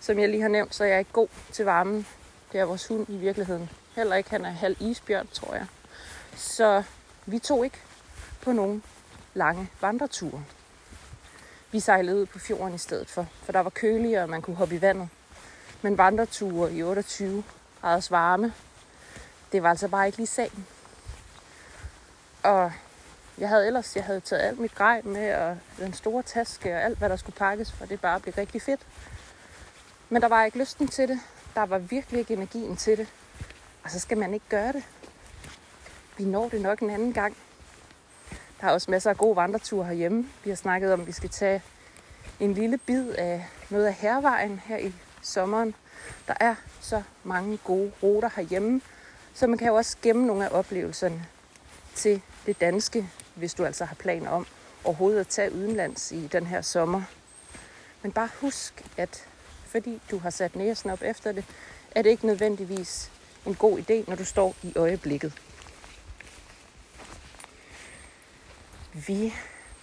som 0.00 0.18
jeg 0.18 0.28
lige 0.28 0.42
har 0.42 0.48
nævnt, 0.48 0.74
så 0.74 0.84
er 0.84 0.88
jeg 0.88 0.98
ikke 0.98 1.12
god 1.12 1.28
til 1.52 1.64
varmen. 1.64 2.06
Det 2.52 2.60
er 2.60 2.64
vores 2.64 2.86
hund 2.86 3.06
i 3.08 3.16
virkeligheden. 3.16 3.70
Heller 3.96 4.16
ikke, 4.16 4.30
han 4.30 4.44
er 4.44 4.50
halv 4.50 4.76
isbjørn, 4.80 5.28
tror 5.32 5.54
jeg. 5.54 5.66
Så 6.36 6.82
vi 7.26 7.38
tog 7.38 7.64
ikke 7.64 7.78
på 8.42 8.52
nogen 8.52 8.82
lange 9.34 9.70
vandreture. 9.80 10.44
Vi 11.72 11.80
sejlede 11.80 12.16
ud 12.16 12.26
på 12.26 12.38
fjorden 12.38 12.74
i 12.74 12.78
stedet 12.78 13.10
for, 13.10 13.26
for 13.42 13.52
der 13.52 13.60
var 13.60 13.70
køligere, 13.70 14.22
og 14.22 14.28
man 14.28 14.42
kunne 14.42 14.56
hoppe 14.56 14.74
i 14.74 14.80
vandet. 14.80 15.08
Men 15.82 15.98
vandreture 15.98 16.72
i 16.72 16.82
28 16.82 17.44
graders 17.80 18.10
varme, 18.10 18.54
det 19.52 19.62
var 19.62 19.70
altså 19.70 19.88
bare 19.88 20.06
ikke 20.06 20.18
lige 20.18 20.26
sagen. 20.26 20.66
Og 22.42 22.72
jeg 23.38 23.48
havde 23.48 23.66
ellers 23.66 23.96
jeg 23.96 24.04
havde 24.04 24.20
taget 24.20 24.42
alt 24.42 24.58
mit 24.58 24.74
grej 24.74 25.02
med, 25.02 25.34
og 25.34 25.58
den 25.78 25.92
store 25.92 26.22
taske 26.22 26.74
og 26.74 26.82
alt, 26.82 26.98
hvad 26.98 27.08
der 27.08 27.16
skulle 27.16 27.36
pakkes, 27.36 27.72
for 27.72 27.86
det 27.86 28.00
bare 28.00 28.20
blev 28.20 28.34
rigtig 28.38 28.62
fedt. 28.62 28.80
Men 30.08 30.22
der 30.22 30.28
var 30.28 30.44
ikke 30.44 30.58
lysten 30.58 30.88
til 30.88 31.08
det. 31.08 31.20
Der 31.56 31.66
var 31.66 31.78
virkelig 31.78 32.18
ikke 32.18 32.34
energien 32.34 32.76
til 32.76 32.98
det. 32.98 33.08
Og 33.84 33.90
så 33.90 33.98
skal 33.98 34.18
man 34.18 34.34
ikke 34.34 34.46
gøre 34.48 34.72
det. 34.72 34.84
Vi 36.18 36.24
når 36.24 36.48
det 36.48 36.60
nok 36.60 36.80
en 36.80 36.90
anden 36.90 37.12
gang. 37.12 37.36
Der 38.60 38.66
er 38.66 38.70
også 38.70 38.90
masser 38.90 39.10
af 39.10 39.16
gode 39.16 39.36
vandreture 39.36 39.86
herhjemme. 39.86 40.28
Vi 40.44 40.50
har 40.50 40.56
snakket 40.56 40.92
om, 40.92 41.00
at 41.00 41.06
vi 41.06 41.12
skal 41.12 41.30
tage 41.30 41.62
en 42.40 42.54
lille 42.54 42.78
bid 42.78 43.10
af 43.10 43.46
noget 43.70 43.86
af 43.86 43.94
hervejen 43.94 44.60
her 44.66 44.78
i 44.78 44.94
sommeren. 45.22 45.74
Der 46.28 46.34
er 46.40 46.54
så 46.80 47.02
mange 47.24 47.58
gode 47.64 47.92
ruter 48.02 48.30
herhjemme, 48.36 48.80
så 49.34 49.46
man 49.46 49.58
kan 49.58 49.68
jo 49.68 49.74
også 49.74 49.96
gemme 50.02 50.26
nogle 50.26 50.44
af 50.44 50.58
oplevelserne 50.58 51.26
til 51.94 52.22
det 52.46 52.60
danske, 52.60 53.08
hvis 53.34 53.54
du 53.54 53.64
altså 53.64 53.84
har 53.84 53.94
planer 53.94 54.30
om 54.30 54.46
overhovedet 54.84 55.20
at 55.20 55.28
tage 55.28 55.52
udenlands 55.52 56.12
i 56.12 56.26
den 56.26 56.46
her 56.46 56.62
sommer. 56.62 57.02
Men 58.02 58.12
bare 58.12 58.28
husk, 58.40 58.84
at 58.96 59.26
fordi 59.76 60.00
du 60.10 60.18
har 60.18 60.30
sat 60.30 60.56
næsen 60.56 60.90
op 60.90 61.02
efter 61.02 61.32
det, 61.32 61.44
er 61.90 62.02
det 62.02 62.10
ikke 62.10 62.26
nødvendigvis 62.26 63.10
en 63.46 63.54
god 63.54 63.78
idé, 63.78 64.08
når 64.08 64.16
du 64.16 64.24
står 64.24 64.54
i 64.62 64.72
øjeblikket. 64.76 65.32
Vi 68.92 69.34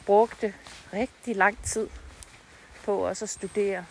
brugte 0.06 0.54
rigtig 0.94 1.36
lang 1.36 1.64
tid 1.64 1.90
på 2.84 3.08
også 3.08 3.26
at 3.26 3.30
studere 3.30 3.86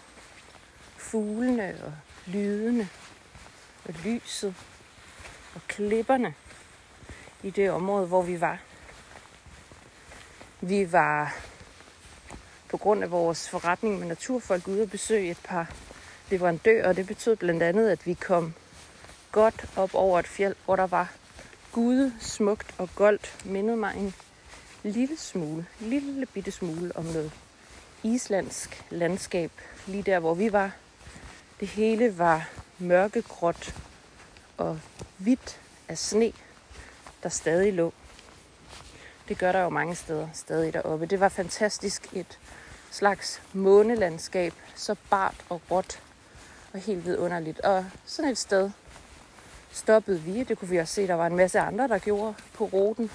fuglene 0.97 1.78
og 1.85 1.92
lydene 2.26 2.88
og 3.85 3.94
lyset 4.04 4.54
og 5.54 5.61
klipperne 5.68 6.35
i 7.42 7.50
det 7.50 7.71
område, 7.71 8.06
hvor 8.06 8.23
vi 8.23 8.40
var. 8.40 8.59
Vi 10.61 10.92
var 10.92 11.37
på 12.68 12.76
grund 12.76 13.02
af 13.02 13.11
vores 13.11 13.49
forretning 13.49 13.99
med 13.99 14.06
naturfolk 14.06 14.68
ude 14.68 14.82
og 14.82 14.90
besøge 14.90 15.30
et 15.30 15.40
par 15.44 15.75
leverandør, 16.33 16.89
og 16.89 16.97
det 16.97 17.07
betød 17.07 17.37
blandt 17.37 17.62
andet, 17.62 17.91
at 17.91 18.07
vi 18.07 18.15
kom 18.15 18.55
godt 19.33 19.65
op 19.77 19.95
over 19.95 20.19
et 20.19 20.27
fjeld, 20.27 20.55
hvor 20.65 20.77
der 20.77 20.87
var 20.87 21.12
gude, 21.73 22.12
smukt 22.21 22.75
og 22.79 22.89
goldt, 22.95 23.37
mindede 23.45 23.77
mig 23.77 23.95
en 23.97 24.15
lille 24.83 25.17
smule, 25.17 25.67
lille 25.81 26.27
bitte 26.27 26.51
smule 26.51 26.97
om 26.97 27.05
noget 27.05 27.33
islandsk 28.03 28.85
landskab, 28.91 29.51
lige 29.87 30.03
der 30.03 30.19
hvor 30.19 30.35
vi 30.35 30.53
var. 30.53 30.71
Det 31.61 31.69
hele 31.69 32.19
var 32.19 32.49
mørkegråt 32.79 33.75
og 34.57 34.81
hvidt 35.19 35.61
af 35.89 35.99
sne, 35.99 36.33
der 37.23 37.29
stadig 37.29 37.73
lå. 37.73 37.93
Det 39.29 39.39
gør 39.39 39.53
der 39.53 39.62
jo 39.62 39.69
mange 39.69 39.95
steder 39.95 40.29
stadig 40.35 40.73
deroppe. 40.73 41.07
Det 41.07 41.21
var 41.21 41.29
fantastisk 41.29 42.09
et 42.12 42.39
slags 42.91 43.43
månelandskab, 43.53 44.53
så 44.75 44.97
bart 45.11 45.45
og 45.49 45.61
råt 45.71 46.03
var 46.73 46.81
helt 46.81 47.05
vidunderligt. 47.05 47.61
Og 47.61 47.87
sådan 48.05 48.31
et 48.31 48.38
sted 48.38 48.71
stoppede 49.73 50.21
vi. 50.21 50.45
Det 50.45 50.59
kunne 50.59 50.69
vi 50.69 50.76
også 50.76 50.95
se, 50.95 51.07
der 51.07 51.14
var 51.14 51.26
en 51.26 51.37
masse 51.37 51.61
andre, 51.61 51.88
der 51.88 51.99
gjorde 51.99 52.35
på 52.55 52.64
ruten. 52.64 53.11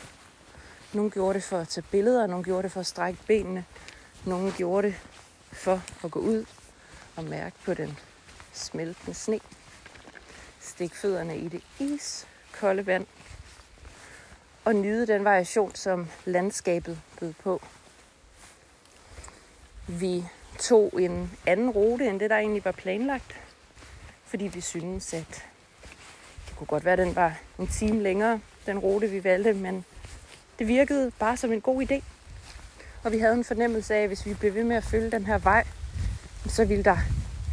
Nogle 0.93 1.11
gjorde 1.11 1.33
det 1.33 1.43
for 1.43 1.57
at 1.57 1.67
tage 1.67 1.85
billeder, 1.91 2.27
nogle 2.27 2.43
gjorde 2.43 2.63
det 2.63 2.71
for 2.71 2.79
at 2.79 2.85
strække 2.85 3.19
benene, 3.27 3.65
nogle 4.25 4.53
gjorde 4.57 4.87
det 4.87 4.95
for 5.51 5.81
at 6.03 6.11
gå 6.11 6.19
ud 6.19 6.45
og 7.15 7.23
mærke 7.23 7.55
på 7.65 7.73
den 7.73 7.97
smeltende 8.53 9.13
sne. 9.13 9.39
Stik 10.59 10.95
fødderne 10.95 11.37
i 11.37 11.47
det 11.47 11.63
iskolde 11.79 12.85
vand 12.85 13.05
og 14.65 14.75
nyde 14.75 15.07
den 15.07 15.23
variation, 15.23 15.75
som 15.75 16.07
landskabet 16.25 16.99
bød 17.19 17.33
på. 17.33 17.61
Vi 19.87 20.25
tog 20.59 21.01
en 21.01 21.31
anden 21.45 21.69
rute, 21.69 22.07
end 22.07 22.19
det 22.19 22.29
der 22.29 22.37
egentlig 22.37 22.65
var 22.65 22.71
planlagt, 22.71 23.46
fordi 24.27 24.47
vi 24.47 24.61
synes, 24.61 25.13
at 25.13 25.43
det 26.47 26.55
kunne 26.55 26.67
godt 26.67 26.85
være, 26.85 26.93
at 26.93 26.99
den 26.99 27.15
var 27.15 27.37
en 27.59 27.67
time 27.67 28.03
længere, 28.03 28.39
den 28.65 28.79
rute 28.79 29.09
vi 29.09 29.23
valgte, 29.23 29.53
men 29.53 29.85
det 30.59 30.67
virkede 30.67 31.11
bare 31.19 31.37
som 31.37 31.51
en 31.51 31.61
god 31.61 31.83
idé. 31.83 32.03
Og 33.03 33.11
vi 33.11 33.19
havde 33.19 33.33
en 33.33 33.43
fornemmelse 33.43 33.95
af, 33.95 34.01
at 34.01 34.07
hvis 34.07 34.25
vi 34.25 34.33
blev 34.33 34.53
ved 34.53 34.63
med 34.63 34.75
at 34.75 34.83
følge 34.83 35.11
den 35.11 35.25
her 35.25 35.37
vej, 35.37 35.63
så 36.47 36.65
ville 36.65 36.83
der 36.83 36.97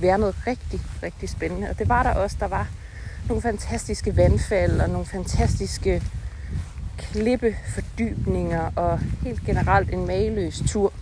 være 0.01 0.19
noget 0.19 0.37
rigtig, 0.47 0.81
rigtig 1.03 1.29
spændende. 1.29 1.71
Og 1.71 1.79
det 1.79 1.89
var 1.89 2.03
der 2.03 2.15
også. 2.15 2.37
Der 2.41 2.47
var 2.47 2.69
nogle 3.29 3.43
fantastiske 3.43 4.17
vandfald 4.17 4.81
og 4.81 4.91
nogle 4.91 5.07
fantastiske 5.07 6.03
klippefordybninger 6.99 8.71
og 8.77 8.99
helt 8.99 9.41
generelt 9.47 9.91
en 9.91 10.07
mageløs 10.07 10.63
tur. 10.69 10.93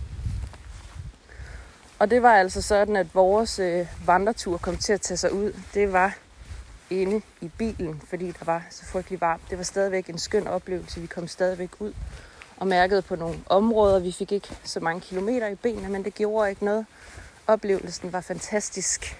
Og 2.03 2.09
det 2.09 2.21
var 2.21 2.33
altså 2.33 2.61
sådan, 2.61 2.95
at 2.95 3.15
vores 3.15 3.59
øh, 3.59 3.87
vandretur 4.05 4.57
kom 4.57 4.77
til 4.77 4.93
at 4.93 5.01
tage 5.01 5.17
sig 5.17 5.33
ud. 5.33 5.53
Det 5.73 5.93
var 5.93 6.17
inde 6.89 7.21
i 7.41 7.47
bilen, 7.47 8.01
fordi 8.09 8.25
der 8.25 8.45
var 8.45 8.65
så 8.69 8.85
frygtelig 8.85 9.21
varmt. 9.21 9.41
Det 9.49 9.57
var 9.57 9.63
stadigvæk 9.63 10.09
en 10.09 10.17
skøn 10.17 10.47
oplevelse. 10.47 11.01
Vi 11.01 11.07
kom 11.07 11.27
stadigvæk 11.27 11.69
ud 11.79 11.93
og 12.57 12.67
mærkede 12.67 13.01
på 13.01 13.15
nogle 13.15 13.39
områder. 13.45 13.99
Vi 13.99 14.11
fik 14.11 14.31
ikke 14.31 14.57
så 14.63 14.79
mange 14.79 15.01
kilometer 15.01 15.47
i 15.47 15.55
benene, 15.55 15.89
men 15.89 16.05
det 16.05 16.13
gjorde 16.13 16.49
ikke 16.49 16.65
noget. 16.65 16.85
Oplevelsen 17.47 18.13
var 18.13 18.21
fantastisk. 18.21 19.17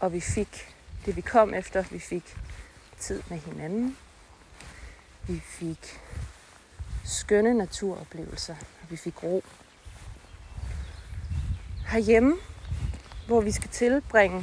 Og 0.00 0.12
vi 0.12 0.20
fik 0.20 0.74
det, 1.06 1.16
vi 1.16 1.20
kom 1.20 1.54
efter. 1.54 1.84
Vi 1.90 1.98
fik 1.98 2.36
tid 2.98 3.22
med 3.28 3.38
hinanden. 3.38 3.96
Vi 5.28 5.42
fik 5.44 6.00
skønne 7.04 7.54
naturoplevelser. 7.54 8.54
Vi 8.88 8.96
fik 8.96 9.22
ro. 9.22 9.42
Herhjemme, 11.88 12.36
hvor 13.26 13.40
vi 13.40 13.52
skal 13.52 13.70
tilbringe 13.70 14.40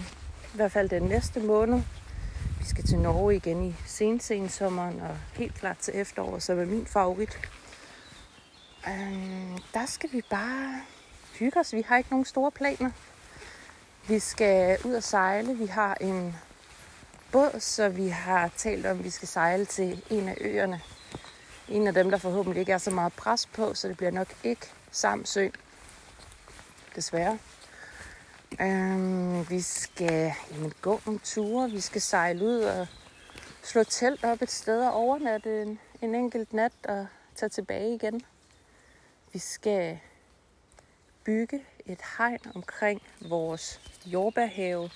i 0.53 0.55
hvert 0.55 0.71
fald 0.71 0.89
den 0.89 1.03
næste 1.03 1.39
måned. 1.39 1.81
Vi 2.59 2.65
skal 2.65 2.83
til 2.83 2.99
Norge 2.99 3.35
igen 3.35 3.65
i 3.65 3.75
sensensommeren 3.85 4.99
og 5.01 5.17
helt 5.33 5.53
klart 5.53 5.77
til 5.77 5.93
efteråret, 5.95 6.43
som 6.43 6.59
er 6.59 6.65
min 6.65 6.85
favorit. 6.85 7.39
Øhm, 8.87 9.57
der 9.73 9.85
skal 9.85 10.09
vi 10.11 10.21
bare 10.29 10.81
hygge 11.39 11.59
os. 11.59 11.73
Vi 11.73 11.83
har 11.87 11.97
ikke 11.97 12.09
nogen 12.09 12.25
store 12.25 12.51
planer. 12.51 12.91
Vi 14.07 14.19
skal 14.19 14.77
ud 14.85 14.93
og 14.93 15.03
sejle. 15.03 15.57
Vi 15.57 15.65
har 15.65 15.97
en 16.01 16.35
båd, 17.31 17.59
så 17.59 17.89
vi 17.89 18.07
har 18.07 18.49
talt 18.57 18.85
om, 18.85 18.99
at 18.99 19.03
vi 19.03 19.09
skal 19.09 19.27
sejle 19.27 19.65
til 19.65 20.03
en 20.09 20.29
af 20.29 20.37
øerne. 20.41 20.81
En 21.67 21.87
af 21.87 21.93
dem, 21.93 22.11
der 22.11 22.17
forhåbentlig 22.17 22.59
ikke 22.59 22.71
er 22.71 22.77
så 22.77 22.91
meget 22.91 23.13
pres 23.13 23.45
på, 23.45 23.73
så 23.73 23.87
det 23.87 23.97
bliver 23.97 24.11
nok 24.11 24.27
ikke 24.43 24.65
Samsø. 24.91 25.49
Desværre. 26.99 27.39
Øhm, 28.61 29.49
vi 29.49 29.61
skal 29.61 30.33
jamen, 30.51 30.73
gå 30.81 31.01
en 31.07 31.19
tur, 31.19 31.67
Vi 31.67 31.79
skal 31.79 32.01
sejle 32.01 32.45
ud 32.45 32.59
og 32.59 32.87
slå 33.63 33.83
telt 33.83 34.23
op 34.23 34.41
et 34.41 34.51
sted 34.51 34.85
og 34.85 34.93
overnatte 34.93 35.61
en, 35.61 35.79
en 36.01 36.15
enkelt 36.15 36.53
nat 36.53 36.71
og 36.83 37.07
tage 37.35 37.49
tilbage 37.49 37.95
igen. 37.95 38.21
Vi 39.33 39.39
skal 39.39 39.99
bygge 41.23 41.65
et 41.85 41.99
hegn 42.17 42.39
omkring 42.55 43.01
vores 43.21 43.81
jordbærhave 44.05 44.89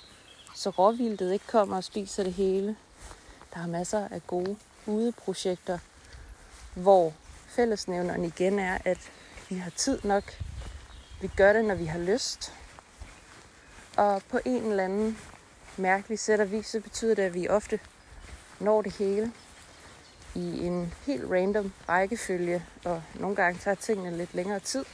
så 0.56 0.70
råvildtet 0.70 1.34
ikke 1.34 1.48
kommer 1.48 1.78
og 1.78 1.84
spiser 1.84 2.24
det 2.24 2.34
hele. 2.34 2.76
Der 3.54 3.60
er 3.60 3.68
masser 3.68 4.08
af 4.08 4.28
gode 4.28 4.58
udeprojekter, 4.86 5.80
hvor 6.76 7.14
fællesnævneren 7.48 8.26
igen 8.26 8.60
er, 8.60 8.78
at 8.86 9.12
vi 9.50 9.56
har 9.56 9.70
tid 9.70 10.00
nok. 10.04 10.24
Vi 11.24 11.32
gør 11.38 11.54
det, 11.54 11.66
når 11.66 11.76
vi 11.76 11.86
har 11.86 12.00
lyst. 12.00 12.54
Og 13.98 14.22
på 14.30 14.40
en 14.46 14.64
eller 14.64 14.84
anden 14.84 15.18
mærkelig 15.78 16.20
sæt 16.20 16.40
og 16.40 16.52
vis, 16.52 16.66
så 16.66 16.80
betyder 16.80 17.16
det, 17.16 17.24
at 17.24 17.34
vi 17.34 17.48
ofte 17.48 17.80
når 18.60 18.82
det 18.82 18.94
hele 18.94 19.32
i 20.36 20.66
en 20.66 20.94
helt 21.06 21.24
random 21.32 21.74
rækkefølge, 21.90 22.66
og 22.86 23.04
nogle 23.16 23.36
gange 23.36 23.60
tager 23.60 23.76
tingene 23.76 24.18
lidt 24.18 24.34
længere 24.34 24.60
tid, 24.60 24.86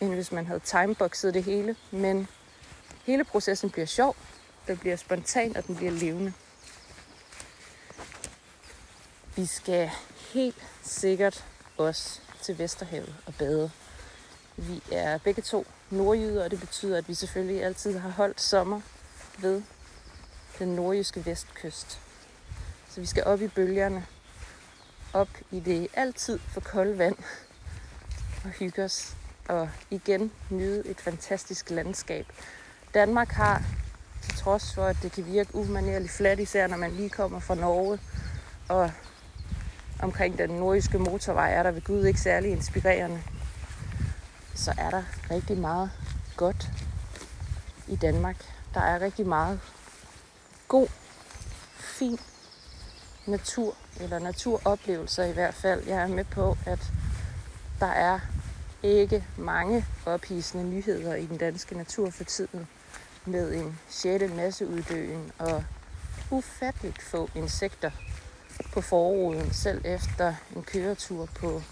end 0.00 0.14
hvis 0.14 0.32
man 0.32 0.46
havde 0.46 0.60
timeboxet 0.60 1.34
det 1.34 1.44
hele. 1.44 1.76
Men 1.90 2.28
hele 3.04 3.24
processen 3.24 3.70
bliver 3.70 3.86
sjov, 3.86 4.16
den 4.66 4.78
bliver 4.78 4.96
spontan, 4.96 5.56
og 5.56 5.66
den 5.66 5.76
bliver 5.76 5.92
levende. 5.92 6.32
Vi 9.36 9.46
skal 9.46 9.90
helt 10.32 10.64
sikkert 10.82 11.44
også 11.76 12.20
til 12.42 12.58
Vesterhavet 12.58 13.14
og 13.26 13.34
bade. 13.34 13.70
Vi 14.62 14.82
er 14.92 15.18
begge 15.18 15.42
to 15.42 15.66
nordjyder, 15.90 16.44
og 16.44 16.50
det 16.50 16.60
betyder, 16.60 16.98
at 16.98 17.08
vi 17.08 17.14
selvfølgelig 17.14 17.64
altid 17.64 17.98
har 17.98 18.10
holdt 18.10 18.40
sommer 18.40 18.80
ved 19.38 19.62
den 20.58 20.68
nordjyske 20.68 21.26
vestkyst. 21.26 22.00
Så 22.90 23.00
vi 23.00 23.06
skal 23.06 23.24
op 23.24 23.42
i 23.42 23.48
bølgerne, 23.48 24.06
op 25.12 25.28
i 25.50 25.60
det 25.60 25.88
altid 25.94 26.38
for 26.38 26.60
kolde 26.60 26.98
vand 26.98 27.16
og 28.44 28.50
hygge 28.50 28.84
os 28.84 29.16
og 29.48 29.70
igen 29.90 30.32
nyde 30.50 30.86
et 30.86 31.00
fantastisk 31.00 31.70
landskab. 31.70 32.26
Danmark 32.94 33.28
har, 33.28 33.62
til 34.22 34.34
trods 34.34 34.74
for 34.74 34.86
at 34.86 34.96
det 35.02 35.12
kan 35.12 35.26
virke 35.26 35.54
umanerligt 35.54 36.12
fladt, 36.12 36.40
især 36.40 36.66
når 36.66 36.76
man 36.76 36.92
lige 36.92 37.10
kommer 37.10 37.40
fra 37.40 37.54
Norge, 37.54 37.98
og 38.68 38.90
omkring 40.02 40.38
den 40.38 40.50
nordiske 40.50 40.98
motorvej 40.98 41.52
er 41.52 41.62
der 41.62 41.70
ved 41.70 41.82
Gud 41.82 42.04
ikke 42.04 42.20
særlig 42.20 42.50
inspirerende, 42.50 43.22
så 44.54 44.74
er 44.78 44.90
der 44.90 45.02
rigtig 45.30 45.58
meget 45.58 45.90
godt 46.36 46.68
i 47.88 47.96
Danmark. 47.96 48.36
Der 48.74 48.80
er 48.80 49.00
rigtig 49.00 49.26
meget 49.26 49.60
god, 50.68 50.88
fin 51.74 52.18
natur, 53.26 53.74
eller 54.00 54.18
naturoplevelser 54.18 55.24
i 55.24 55.32
hvert 55.32 55.54
fald. 55.54 55.86
Jeg 55.86 56.02
er 56.02 56.06
med 56.06 56.24
på, 56.24 56.56
at 56.66 56.92
der 57.80 57.86
er 57.86 58.20
ikke 58.82 59.24
mange 59.36 59.86
ophidsende 60.06 60.64
nyheder 60.64 61.14
i 61.14 61.26
den 61.26 61.36
danske 61.36 61.76
natur 61.76 62.10
for 62.10 62.24
tiden, 62.24 62.68
med 63.24 63.54
en 63.54 63.78
sjette 63.88 64.28
masseuddøen 64.28 65.32
og 65.38 65.64
ufatteligt 66.30 67.02
få 67.02 67.30
insekter 67.34 67.90
på 68.72 68.80
forruden, 68.80 69.52
selv 69.52 69.80
efter 69.84 70.34
en 70.56 70.62
køretur 70.62 71.28
på 71.34 71.62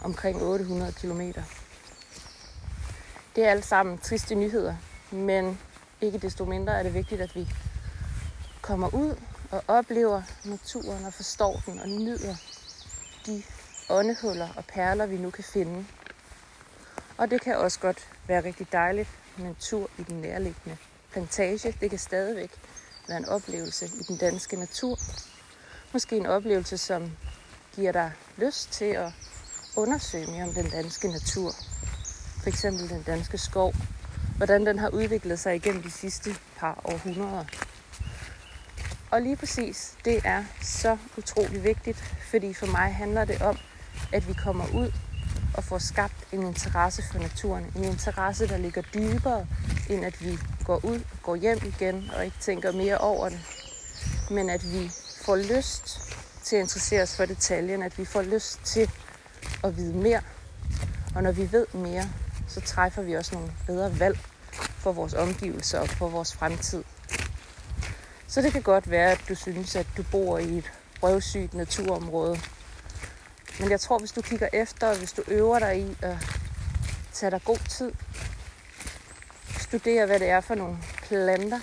omkring 0.00 0.42
800 0.42 0.92
km. 0.92 1.20
Det 3.36 3.44
er 3.44 3.50
alt 3.50 3.64
sammen 3.64 3.98
triste 3.98 4.34
nyheder, 4.34 4.74
men 5.10 5.60
ikke 6.00 6.18
desto 6.18 6.44
mindre 6.44 6.78
er 6.78 6.82
det 6.82 6.94
vigtigt, 6.94 7.20
at 7.20 7.34
vi 7.34 7.48
kommer 8.60 8.94
ud 8.94 9.16
og 9.50 9.64
oplever 9.68 10.22
naturen 10.44 11.04
og 11.04 11.14
forstår 11.14 11.62
den 11.66 11.80
og 11.80 11.88
nyder 11.88 12.36
de 13.26 13.42
åndehuller 13.90 14.48
og 14.56 14.64
perler, 14.64 15.06
vi 15.06 15.16
nu 15.16 15.30
kan 15.30 15.44
finde. 15.44 15.86
Og 17.16 17.30
det 17.30 17.40
kan 17.40 17.56
også 17.56 17.80
godt 17.80 18.08
være 18.26 18.44
rigtig 18.44 18.72
dejligt 18.72 19.08
med 19.36 19.46
en 19.46 19.56
tur 19.60 19.90
i 19.98 20.02
den 20.02 20.20
nærliggende 20.20 20.76
plantage. 21.12 21.76
Det 21.80 21.90
kan 21.90 21.98
stadigvæk 21.98 22.50
være 23.08 23.18
en 23.18 23.28
oplevelse 23.28 23.86
i 23.86 24.02
den 24.08 24.16
danske 24.16 24.56
natur. 24.56 24.98
Måske 25.92 26.16
en 26.16 26.26
oplevelse, 26.26 26.78
som 26.78 27.10
giver 27.74 27.92
dig 27.92 28.12
lyst 28.36 28.72
til 28.72 28.84
at 28.84 29.12
undersøge 29.76 30.26
mere 30.26 30.44
om 30.44 30.54
den 30.54 30.70
danske 30.70 31.08
natur. 31.08 31.52
For 32.42 32.48
eksempel 32.48 32.88
den 32.88 33.02
danske 33.02 33.38
skov. 33.38 33.74
Hvordan 34.36 34.66
den 34.66 34.78
har 34.78 34.88
udviklet 34.88 35.38
sig 35.38 35.56
igennem 35.56 35.82
de 35.82 35.90
sidste 35.90 36.30
par 36.56 36.80
århundreder. 36.84 37.44
Og 39.10 39.22
lige 39.22 39.36
præcis, 39.36 39.94
det 40.04 40.20
er 40.24 40.44
så 40.62 40.96
utrolig 41.18 41.64
vigtigt, 41.64 42.04
fordi 42.30 42.54
for 42.54 42.66
mig 42.66 42.94
handler 42.94 43.24
det 43.24 43.42
om, 43.42 43.58
at 44.12 44.28
vi 44.28 44.32
kommer 44.32 44.64
ud 44.74 44.92
og 45.54 45.64
får 45.64 45.78
skabt 45.78 46.14
en 46.32 46.42
interesse 46.42 47.02
for 47.12 47.18
naturen. 47.18 47.64
En 47.76 47.84
interesse, 47.84 48.48
der 48.48 48.56
ligger 48.56 48.82
dybere, 48.82 49.46
end 49.90 50.04
at 50.04 50.24
vi 50.24 50.38
går 50.64 50.84
ud 50.84 50.96
og 50.96 51.18
går 51.22 51.36
hjem 51.36 51.58
igen 51.64 52.10
og 52.16 52.24
ikke 52.24 52.36
tænker 52.40 52.72
mere 52.72 52.98
over 52.98 53.28
det. 53.28 53.40
Men 54.30 54.50
at 54.50 54.72
vi 54.72 54.90
får 55.24 55.36
lyst 55.36 56.00
til 56.44 56.56
at 56.56 56.62
interessere 56.62 57.02
os 57.02 57.16
for 57.16 57.24
detaljen, 57.24 57.82
at 57.82 57.98
vi 57.98 58.04
får 58.04 58.22
lyst 58.22 58.60
til 58.64 58.90
at 59.64 59.76
vide 59.76 59.94
mere. 59.94 60.20
Og 61.14 61.22
når 61.22 61.32
vi 61.32 61.52
ved 61.52 61.66
mere, 61.74 62.08
så 62.52 62.60
træffer 62.60 63.02
vi 63.02 63.16
også 63.16 63.34
nogle 63.34 63.52
bedre 63.66 64.00
valg 64.00 64.18
for 64.54 64.92
vores 64.92 65.14
omgivelser 65.14 65.78
og 65.78 65.88
for 65.88 66.08
vores 66.08 66.34
fremtid. 66.34 66.84
Så 68.26 68.42
det 68.42 68.52
kan 68.52 68.62
godt 68.62 68.90
være, 68.90 69.10
at 69.10 69.20
du 69.28 69.34
synes, 69.34 69.76
at 69.76 69.86
du 69.96 70.04
bor 70.10 70.38
i 70.38 70.58
et 70.58 70.72
røvsygt 71.02 71.54
naturområde. 71.54 72.40
Men 73.60 73.70
jeg 73.70 73.80
tror, 73.80 73.98
hvis 73.98 74.12
du 74.12 74.22
kigger 74.22 74.48
efter, 74.52 74.88
og 74.88 74.98
hvis 74.98 75.12
du 75.12 75.22
øver 75.28 75.58
dig 75.58 75.78
i 75.78 75.96
at 76.02 76.16
tage 77.12 77.30
dig 77.30 77.44
god 77.44 77.58
tid, 77.68 77.92
studere, 79.60 80.06
hvad 80.06 80.20
det 80.20 80.28
er 80.28 80.40
for 80.40 80.54
nogle 80.54 80.78
planter 81.02 81.60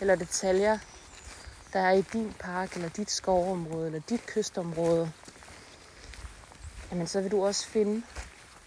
eller 0.00 0.14
detaljer, 0.14 0.78
der 1.72 1.80
er 1.80 1.92
i 1.92 2.04
din 2.12 2.34
park, 2.38 2.74
eller 2.74 2.88
dit 2.88 3.10
skovområde, 3.10 3.86
eller 3.86 4.00
dit 4.00 4.26
kystområde, 4.26 5.12
jamen 6.90 7.06
så 7.06 7.20
vil 7.20 7.30
du 7.30 7.46
også 7.46 7.66
finde 7.66 8.02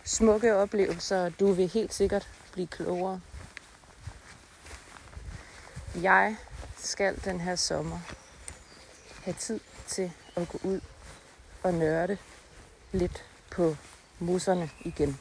smukke 0.09 0.55
oplevelser, 0.55 1.25
og 1.25 1.39
du 1.39 1.51
vil 1.51 1.67
helt 1.67 1.93
sikkert 1.93 2.29
blive 2.51 2.67
klogere. 2.67 3.21
Jeg 5.95 6.37
skal 6.77 7.25
den 7.25 7.41
her 7.41 7.55
sommer 7.55 7.99
have 9.23 9.33
tid 9.33 9.59
til 9.87 10.11
at 10.35 10.49
gå 10.49 10.59
ud 10.63 10.81
og 11.63 11.73
nørde 11.73 12.17
lidt 12.91 13.25
på 13.51 13.75
musserne 14.19 14.69
igen. 14.79 15.19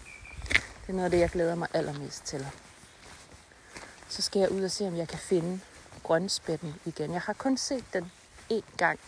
Det 0.57 0.89
er 0.89 0.93
noget 0.93 1.05
af 1.05 1.11
det, 1.11 1.19
jeg 1.19 1.31
glæder 1.31 1.55
mig 1.55 1.69
allermest 1.75 2.25
til. 2.25 2.47
Så 4.09 4.23
skal 4.23 4.41
jeg 4.41 4.51
ud 4.51 4.65
og 4.65 4.71
se, 4.71 4.87
om 4.87 4.97
jeg 4.97 5.09
kan 5.09 5.19
finde 5.19 5.61
grønspætten 6.03 6.75
igen. 6.85 7.13
Jeg 7.13 7.21
har 7.21 7.33
kun 7.33 7.57
set 7.57 7.85
den 7.93 8.13
én 8.53 8.77
gang. 8.77 9.01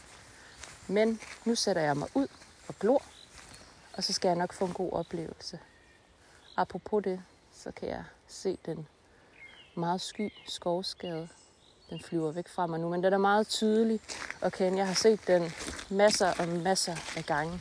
Men 0.88 1.20
nu 1.44 1.54
sætter 1.54 1.82
jeg 1.82 1.96
mig 1.96 2.08
ud 2.14 2.28
og 2.68 2.74
glor, 2.80 3.02
og 3.92 4.04
så 4.04 4.12
skal 4.12 4.28
jeg 4.28 4.36
nok 4.36 4.52
få 4.52 4.64
en 4.64 4.72
god 4.72 4.92
oplevelse. 4.92 5.58
Apropos 6.56 7.04
det, 7.04 7.22
så 7.52 7.70
kan 7.70 7.88
jeg 7.88 8.04
se 8.28 8.58
den 8.66 8.88
meget 9.74 10.00
sky 10.00 10.32
skovskade 10.46 11.28
den 11.90 12.00
flyver 12.00 12.32
væk 12.32 12.48
fra 12.48 12.66
mig 12.66 12.80
nu, 12.80 12.88
men 12.88 13.04
den 13.04 13.12
er 13.12 13.18
meget 13.18 13.48
tydelig 13.48 14.00
og 14.40 14.52
kan. 14.52 14.76
Jeg 14.76 14.86
har 14.86 14.94
set 14.94 15.20
den 15.26 15.52
masser 15.90 16.32
og 16.38 16.48
masser 16.48 16.96
af 17.16 17.24
gange 17.24 17.60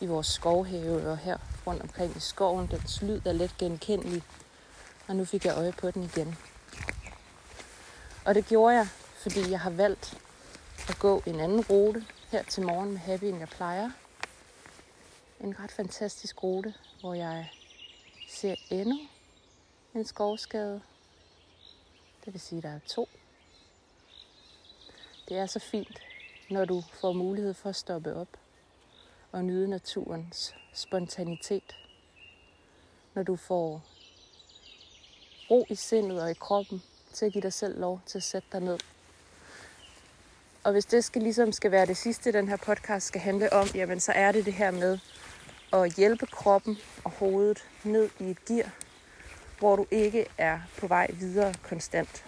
i 0.00 0.06
vores 0.06 0.26
skovhave 0.26 1.10
og 1.10 1.18
her 1.18 1.38
rundt 1.66 1.82
omkring 1.82 2.16
i 2.16 2.20
skoven. 2.20 2.66
Dens 2.66 3.02
lyd 3.02 3.20
er 3.26 3.32
let 3.32 3.54
genkendelig, 3.58 4.22
og 5.08 5.16
nu 5.16 5.24
fik 5.24 5.44
jeg 5.44 5.56
øje 5.56 5.72
på 5.72 5.90
den 5.90 6.02
igen. 6.02 6.38
Og 8.24 8.34
det 8.34 8.46
gjorde 8.46 8.76
jeg, 8.76 8.88
fordi 9.16 9.50
jeg 9.50 9.60
har 9.60 9.70
valgt 9.70 10.18
at 10.88 10.98
gå 10.98 11.22
en 11.26 11.40
anden 11.40 11.60
rute 11.60 12.04
her 12.30 12.42
til 12.42 12.62
morgen 12.62 12.90
med 12.90 12.98
Happy, 12.98 13.24
end 13.24 13.38
jeg 13.38 13.48
plejer. 13.48 13.90
En 15.40 15.60
ret 15.60 15.72
fantastisk 15.72 16.42
rute, 16.42 16.74
hvor 17.00 17.14
jeg 17.14 17.50
ser 18.30 18.54
endnu 18.70 18.98
en 19.94 20.04
skovskade. 20.04 20.82
Det 22.24 22.32
vil 22.32 22.40
sige, 22.40 22.58
at 22.58 22.62
der 22.62 22.70
er 22.70 22.80
to 22.86 23.08
det 25.30 25.38
er 25.38 25.46
så 25.46 25.58
fint, 25.58 26.02
når 26.50 26.64
du 26.64 26.82
får 27.00 27.12
mulighed 27.12 27.54
for 27.54 27.68
at 27.68 27.76
stoppe 27.76 28.14
op 28.14 28.28
og 29.32 29.44
nyde 29.44 29.68
naturens 29.68 30.54
spontanitet. 30.74 31.76
Når 33.14 33.22
du 33.22 33.36
får 33.36 33.82
ro 35.50 35.66
i 35.68 35.74
sindet 35.74 36.22
og 36.22 36.30
i 36.30 36.34
kroppen 36.34 36.82
til 37.12 37.26
at 37.26 37.32
give 37.32 37.42
dig 37.42 37.52
selv 37.52 37.80
lov 37.80 38.00
til 38.06 38.18
at 38.18 38.22
sætte 38.22 38.48
dig 38.52 38.60
ned. 38.60 38.78
Og 40.64 40.72
hvis 40.72 40.84
det 40.84 41.04
skal, 41.04 41.22
ligesom 41.22 41.52
skal 41.52 41.70
være 41.70 41.86
det 41.86 41.96
sidste, 41.96 42.32
den 42.32 42.48
her 42.48 42.56
podcast 42.56 43.06
skal 43.06 43.20
handle 43.20 43.52
om, 43.52 43.68
jamen 43.74 44.00
så 44.00 44.12
er 44.12 44.32
det 44.32 44.46
det 44.46 44.54
her 44.54 44.70
med 44.70 44.98
at 45.72 45.92
hjælpe 45.92 46.26
kroppen 46.26 46.78
og 47.04 47.10
hovedet 47.10 47.64
ned 47.84 48.10
i 48.18 48.30
et 48.30 48.44
gear, 48.44 48.70
hvor 49.58 49.76
du 49.76 49.86
ikke 49.90 50.26
er 50.38 50.60
på 50.78 50.86
vej 50.86 51.06
videre 51.12 51.54
konstant. 51.62 52.24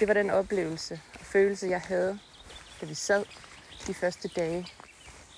Det 0.00 0.08
var 0.08 0.14
den 0.14 0.30
oplevelse, 0.30 1.00
og 1.20 1.26
følelse, 1.26 1.66
jeg 1.66 1.80
havde, 1.80 2.18
da 2.80 2.86
vi 2.86 2.94
sad 2.94 3.24
de 3.86 3.94
første 3.94 4.28
dage 4.28 4.66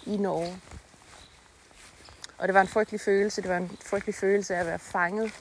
i 0.07 0.17
Norge. 0.17 0.61
Og 2.39 2.49
det 2.49 2.55
var 2.55 2.61
en 2.61 2.69
frygtelig 2.69 3.01
følelse. 3.01 3.43
Det 3.43 3.51
var 3.51 3.57
en 3.57 3.79
frygtelig 3.85 4.15
følelse 4.15 4.55
af 4.55 4.61
at 4.61 4.67
være 4.67 4.79
fanget 4.79 5.33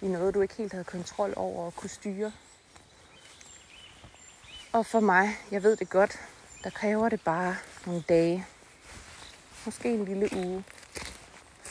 i 0.00 0.08
noget, 0.08 0.34
du 0.34 0.40
ikke 0.40 0.54
helt 0.54 0.72
havde 0.72 0.84
kontrol 0.84 1.32
over 1.36 1.66
og 1.66 1.74
kunne 1.76 1.90
styre. 1.90 2.32
Og 4.72 4.86
for 4.86 5.00
mig, 5.00 5.38
jeg 5.50 5.62
ved 5.62 5.76
det 5.76 5.90
godt, 5.90 6.20
der 6.64 6.70
kræver 6.70 7.08
det 7.08 7.20
bare 7.20 7.56
nogle 7.86 8.04
dage. 8.08 8.46
Måske 9.64 9.94
en 9.94 10.04
lille 10.04 10.28
uge, 10.36 10.64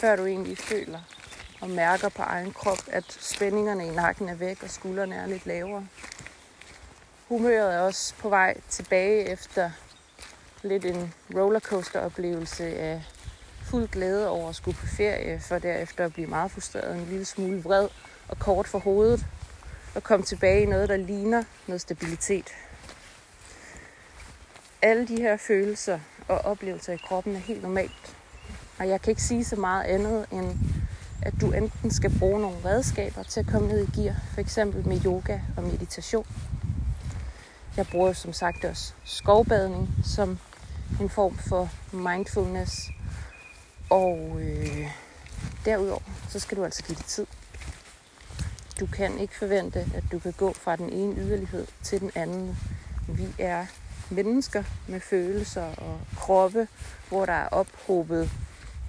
før 0.03 0.15
du 0.15 0.25
egentlig 0.25 0.57
føler 0.57 0.99
og 1.61 1.69
mærker 1.69 2.09
på 2.09 2.21
egen 2.21 2.53
krop, 2.53 2.77
at 2.87 3.17
spændingerne 3.19 3.87
i 3.87 3.89
nakken 3.89 4.29
er 4.29 4.35
væk, 4.35 4.63
og 4.63 4.69
skuldrene 4.69 5.15
er 5.15 5.25
lidt 5.25 5.45
lavere. 5.45 5.87
Humøret 7.27 7.75
er 7.75 7.79
også 7.79 8.13
på 8.15 8.29
vej 8.29 8.57
tilbage 8.69 9.29
efter 9.29 9.71
lidt 10.61 10.85
en 10.85 11.13
rollercoaster-oplevelse 11.35 12.63
af 12.63 13.03
fuld 13.65 13.87
glæde 13.87 14.29
over 14.29 14.49
at 14.49 14.55
skulle 14.55 14.77
på 14.77 14.85
ferie, 14.85 15.39
for 15.39 15.59
derefter 15.59 16.05
at 16.05 16.13
blive 16.13 16.27
meget 16.27 16.51
frustreret, 16.51 16.95
en 16.95 17.05
lille 17.05 17.25
smule 17.25 17.63
vred 17.63 17.87
og 18.27 18.39
kort 18.39 18.67
for 18.67 18.79
hovedet, 18.79 19.25
og 19.95 20.03
komme 20.03 20.25
tilbage 20.25 20.61
i 20.61 20.65
noget, 20.65 20.89
der 20.89 20.97
ligner 20.97 21.43
noget 21.67 21.81
stabilitet. 21.81 22.55
Alle 24.81 25.07
de 25.07 25.21
her 25.21 25.37
følelser 25.37 25.99
og 26.27 26.37
oplevelser 26.37 26.93
i 26.93 26.97
kroppen 26.97 27.35
er 27.35 27.39
helt 27.39 27.61
normalt. 27.61 28.15
Og 28.79 28.87
jeg 28.87 29.01
kan 29.01 29.11
ikke 29.11 29.23
sige 29.23 29.43
så 29.43 29.55
meget 29.55 29.83
andet 29.83 30.25
end, 30.31 30.57
at 31.21 31.33
du 31.41 31.51
enten 31.51 31.91
skal 31.91 32.19
bruge 32.19 32.41
nogle 32.41 32.57
redskaber 32.65 33.23
til 33.23 33.39
at 33.39 33.47
komme 33.47 33.67
ned 33.67 33.87
i 33.87 34.01
gear, 34.01 34.15
for 34.33 34.41
eksempel 34.41 34.87
med 34.87 35.05
yoga 35.05 35.39
og 35.57 35.63
meditation. 35.63 36.25
Jeg 37.77 37.87
bruger 37.87 38.13
som 38.13 38.33
sagt 38.33 38.65
også 38.65 38.93
skovbadning 39.03 39.89
som 40.03 40.39
en 41.01 41.09
form 41.09 41.37
for 41.37 41.69
mindfulness. 41.91 42.89
Og 43.89 44.39
øh, 44.41 44.91
derudover, 45.65 46.01
så 46.29 46.39
skal 46.39 46.57
du 46.57 46.63
altså 46.63 46.83
give 46.83 46.95
det 46.95 47.05
tid. 47.05 47.25
Du 48.79 48.85
kan 48.85 49.19
ikke 49.19 49.37
forvente, 49.37 49.79
at 49.79 50.03
du 50.11 50.19
kan 50.19 50.33
gå 50.37 50.53
fra 50.53 50.75
den 50.75 50.89
ene 50.89 51.15
yderlighed 51.15 51.67
til 51.83 51.99
den 51.99 52.11
anden. 52.15 52.57
Vi 53.07 53.27
er 53.39 53.65
mennesker 54.09 54.63
med 54.87 54.99
følelser 54.99 55.65
og 55.77 55.99
kroppe, 56.17 56.67
hvor 57.09 57.25
der 57.25 57.33
er 57.33 57.47
ophobet 57.47 58.29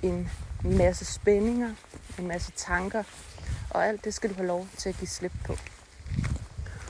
en 0.05 0.31
masse 0.64 1.05
spændinger, 1.05 1.75
en 2.19 2.27
masse 2.27 2.53
tanker, 2.57 3.03
og 3.71 3.87
alt 3.87 4.05
det 4.05 4.14
skal 4.14 4.31
du 4.31 4.35
have 4.35 4.47
lov 4.47 4.67
til 4.77 4.88
at 4.88 4.97
give 4.97 5.09
slip 5.09 5.33
på. 5.45 5.57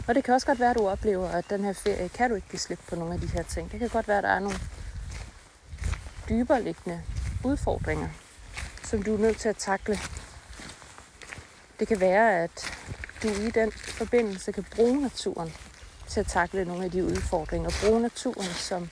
Og 0.09 0.14
det 0.14 0.24
kan 0.24 0.35
også 0.35 0.46
godt 0.46 0.61
være, 0.61 0.70
at 0.70 0.77
du 0.77 0.88
oplever, 0.88 1.29
at 1.29 1.50
den 1.50 1.64
her 1.64 1.72
ferie 1.72 2.09
kan 2.09 2.31
du 2.31 2.37
ikke 2.37 2.48
give 2.50 2.61
slip 2.61 2.79
på 2.88 2.96
nogle 2.96 3.14
af 3.14 3.20
de 3.20 3.27
her 3.27 3.42
ting. 3.42 3.72
Det 3.72 3.81
kan 3.81 3.88
godt 3.88 4.09
være, 4.09 4.18
at 4.18 4.24
der 4.24 4.31
er 4.31 4.38
nogle 4.38 4.59
dybere 6.29 6.62
liggende 6.62 7.03
udfordringer, 7.44 8.09
som 8.83 9.03
du 9.03 9.14
er 9.14 9.18
nødt 9.18 9.38
til 9.38 9.48
at 9.48 9.57
takle. 9.57 9.98
Det 11.81 11.88
kan 11.88 12.00
være, 12.00 12.42
at 12.42 12.79
du 13.22 13.29
i 13.29 13.50
den 13.50 13.72
forbindelse 13.72 14.53
kan 14.53 14.66
bruge 14.77 15.00
naturen 15.00 15.53
til 16.09 16.20
at 16.20 16.27
takle 16.27 16.64
nogle 16.64 16.85
af 16.85 16.90
de 16.90 17.05
udfordringer. 17.05 17.70
Bruge 17.85 18.00
naturen 18.00 18.55
som 18.55 18.88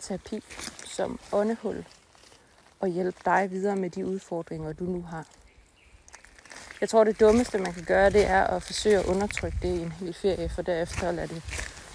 terapi, 0.00 0.44
som 0.84 1.18
åndehul 1.32 1.84
og 2.84 2.90
hjælpe 2.90 3.18
dig 3.24 3.50
videre 3.50 3.76
med 3.76 3.90
de 3.90 4.06
udfordringer, 4.06 4.72
du 4.72 4.84
nu 4.84 5.02
har. 5.02 5.26
Jeg 6.80 6.88
tror, 6.88 7.04
det 7.04 7.20
dummeste, 7.20 7.58
man 7.58 7.72
kan 7.72 7.84
gøre, 7.84 8.10
det 8.10 8.26
er 8.26 8.44
at 8.44 8.62
forsøge 8.62 8.98
at 8.98 9.06
undertrykke 9.06 9.58
det 9.62 9.68
i 9.68 9.82
en 9.82 9.92
hel 9.92 10.14
ferie, 10.14 10.48
for 10.48 10.62
derefter 10.62 11.08
at 11.08 11.14
lade 11.14 11.28
det 11.28 11.42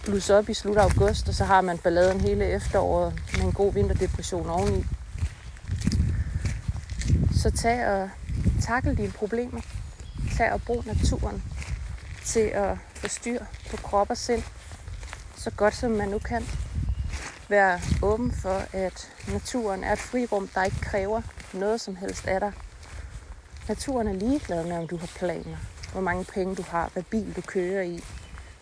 blusse 0.03 0.35
op 0.35 0.49
i 0.49 0.53
slut 0.53 0.77
af 0.77 0.83
august, 0.83 1.27
og 1.27 1.33
så 1.33 1.45
har 1.45 1.61
man 1.61 1.77
balladen 1.77 2.21
hele 2.21 2.45
efteråret 2.45 3.13
med 3.37 3.45
en 3.45 3.51
god 3.51 3.73
vinterdepression 3.73 4.49
oveni. 4.49 4.85
Så 7.31 7.51
tag 7.51 7.87
og 7.87 8.09
takle 8.61 8.95
dine 8.95 9.11
problemer. 9.11 9.61
Tag 10.37 10.51
og 10.51 10.61
brug 10.61 10.83
naturen 10.85 11.43
til 12.25 12.39
at 12.39 12.77
få 12.93 13.07
styr 13.07 13.39
på 13.71 13.77
krop 13.77 14.09
og 14.09 14.17
sind 14.17 14.43
så 15.35 15.51
godt 15.51 15.75
som 15.75 15.91
man 15.91 16.09
nu 16.09 16.19
kan 16.19 16.45
være 17.49 17.79
åben 18.01 18.31
for, 18.31 18.61
at 18.73 19.11
naturen 19.27 19.83
er 19.83 19.93
et 19.93 19.99
frirum, 19.99 20.47
der 20.47 20.63
ikke 20.63 20.79
kræver 20.81 21.21
noget 21.53 21.81
som 21.81 21.95
helst 21.95 22.27
af 22.27 22.39
dig. 22.39 22.53
Naturen 23.67 24.07
er 24.07 24.13
ligeglad 24.13 24.63
med, 24.63 24.77
om 24.77 24.87
du 24.87 24.97
har 24.97 25.11
planer, 25.15 25.57
hvor 25.91 26.01
mange 26.01 26.25
penge 26.25 26.55
du 26.55 26.63
har, 26.69 26.89
hvad 26.93 27.03
bil 27.03 27.35
du 27.35 27.41
kører 27.41 27.81
i, 27.81 28.03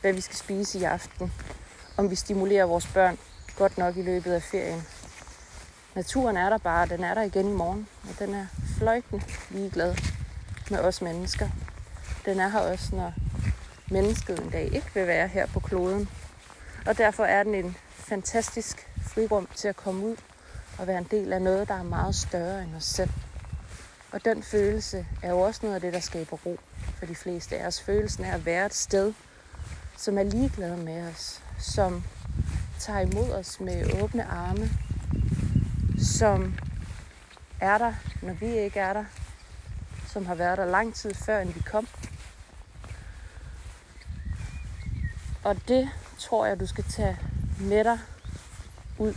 hvad 0.01 0.13
vi 0.13 0.21
skal 0.21 0.35
spise 0.35 0.79
i 0.79 0.83
aften, 0.83 1.31
om 1.97 2.09
vi 2.09 2.15
stimulerer 2.15 2.65
vores 2.65 2.87
børn 2.87 3.17
godt 3.57 3.77
nok 3.77 3.97
i 3.97 4.01
løbet 4.01 4.33
af 4.33 4.43
ferien. 4.43 4.83
Naturen 5.95 6.37
er 6.37 6.49
der 6.49 6.57
bare, 6.57 6.87
den 6.87 7.03
er 7.03 7.13
der 7.13 7.21
igen 7.21 7.49
i 7.49 7.53
morgen, 7.53 7.87
og 8.03 8.19
den 8.19 8.33
er 8.33 8.45
fløjtende 8.77 9.23
ligeglad 9.49 9.95
med 10.71 10.79
os 10.79 11.01
mennesker. 11.01 11.49
Den 12.25 12.39
er 12.39 12.49
her 12.49 12.59
også, 12.59 12.95
når 12.95 13.13
mennesket 13.91 14.39
en 14.39 14.49
dag 14.49 14.63
ikke 14.63 14.91
vil 14.93 15.07
være 15.07 15.27
her 15.27 15.45
på 15.45 15.59
kloden. 15.59 16.09
Og 16.85 16.97
derfor 16.97 17.23
er 17.23 17.43
den 17.43 17.55
en 17.55 17.77
fantastisk 18.07 18.87
frirum 19.01 19.47
til 19.55 19.67
at 19.67 19.75
komme 19.75 20.05
ud 20.05 20.15
og 20.77 20.87
være 20.87 20.97
en 20.97 21.07
del 21.11 21.33
af 21.33 21.41
noget, 21.41 21.67
der 21.67 21.73
er 21.73 21.83
meget 21.83 22.15
større 22.15 22.63
end 22.63 22.75
os 22.75 22.83
selv. 22.83 23.09
Og 24.11 24.25
den 24.25 24.43
følelse 24.43 25.05
er 25.23 25.29
jo 25.29 25.39
også 25.39 25.59
noget 25.63 25.75
af 25.75 25.81
det, 25.81 25.93
der 25.93 25.99
skaber 25.99 26.37
ro 26.45 26.59
for 26.99 27.05
de 27.05 27.15
fleste 27.15 27.57
af 27.57 27.67
os. 27.67 27.81
Følelsen 27.81 28.25
af 28.25 28.33
at 28.33 28.45
være 28.45 28.65
et 28.65 28.73
sted, 28.73 29.13
som 29.97 30.17
er 30.17 30.23
ligeglad 30.23 30.77
med 30.77 31.07
os, 31.07 31.43
som 31.59 32.03
tager 32.79 32.99
imod 32.99 33.31
os 33.31 33.59
med 33.59 34.01
åbne 34.01 34.25
arme, 34.25 34.69
som 35.99 36.55
er 37.59 37.77
der, 37.77 37.93
når 38.21 38.33
vi 38.33 38.57
ikke 38.57 38.79
er 38.79 38.93
der, 38.93 39.05
som 40.07 40.25
har 40.25 40.35
været 40.35 40.57
der 40.57 40.65
lang 40.65 40.95
tid 40.95 41.13
før, 41.13 41.39
end 41.39 41.53
vi 41.53 41.59
kom. 41.59 41.87
Og 45.43 45.67
det 45.67 45.89
tror 46.19 46.45
jeg, 46.45 46.59
du 46.59 46.67
skal 46.67 46.83
tage 46.83 47.17
med 47.59 47.83
dig 47.83 47.99
ud. 48.97 49.13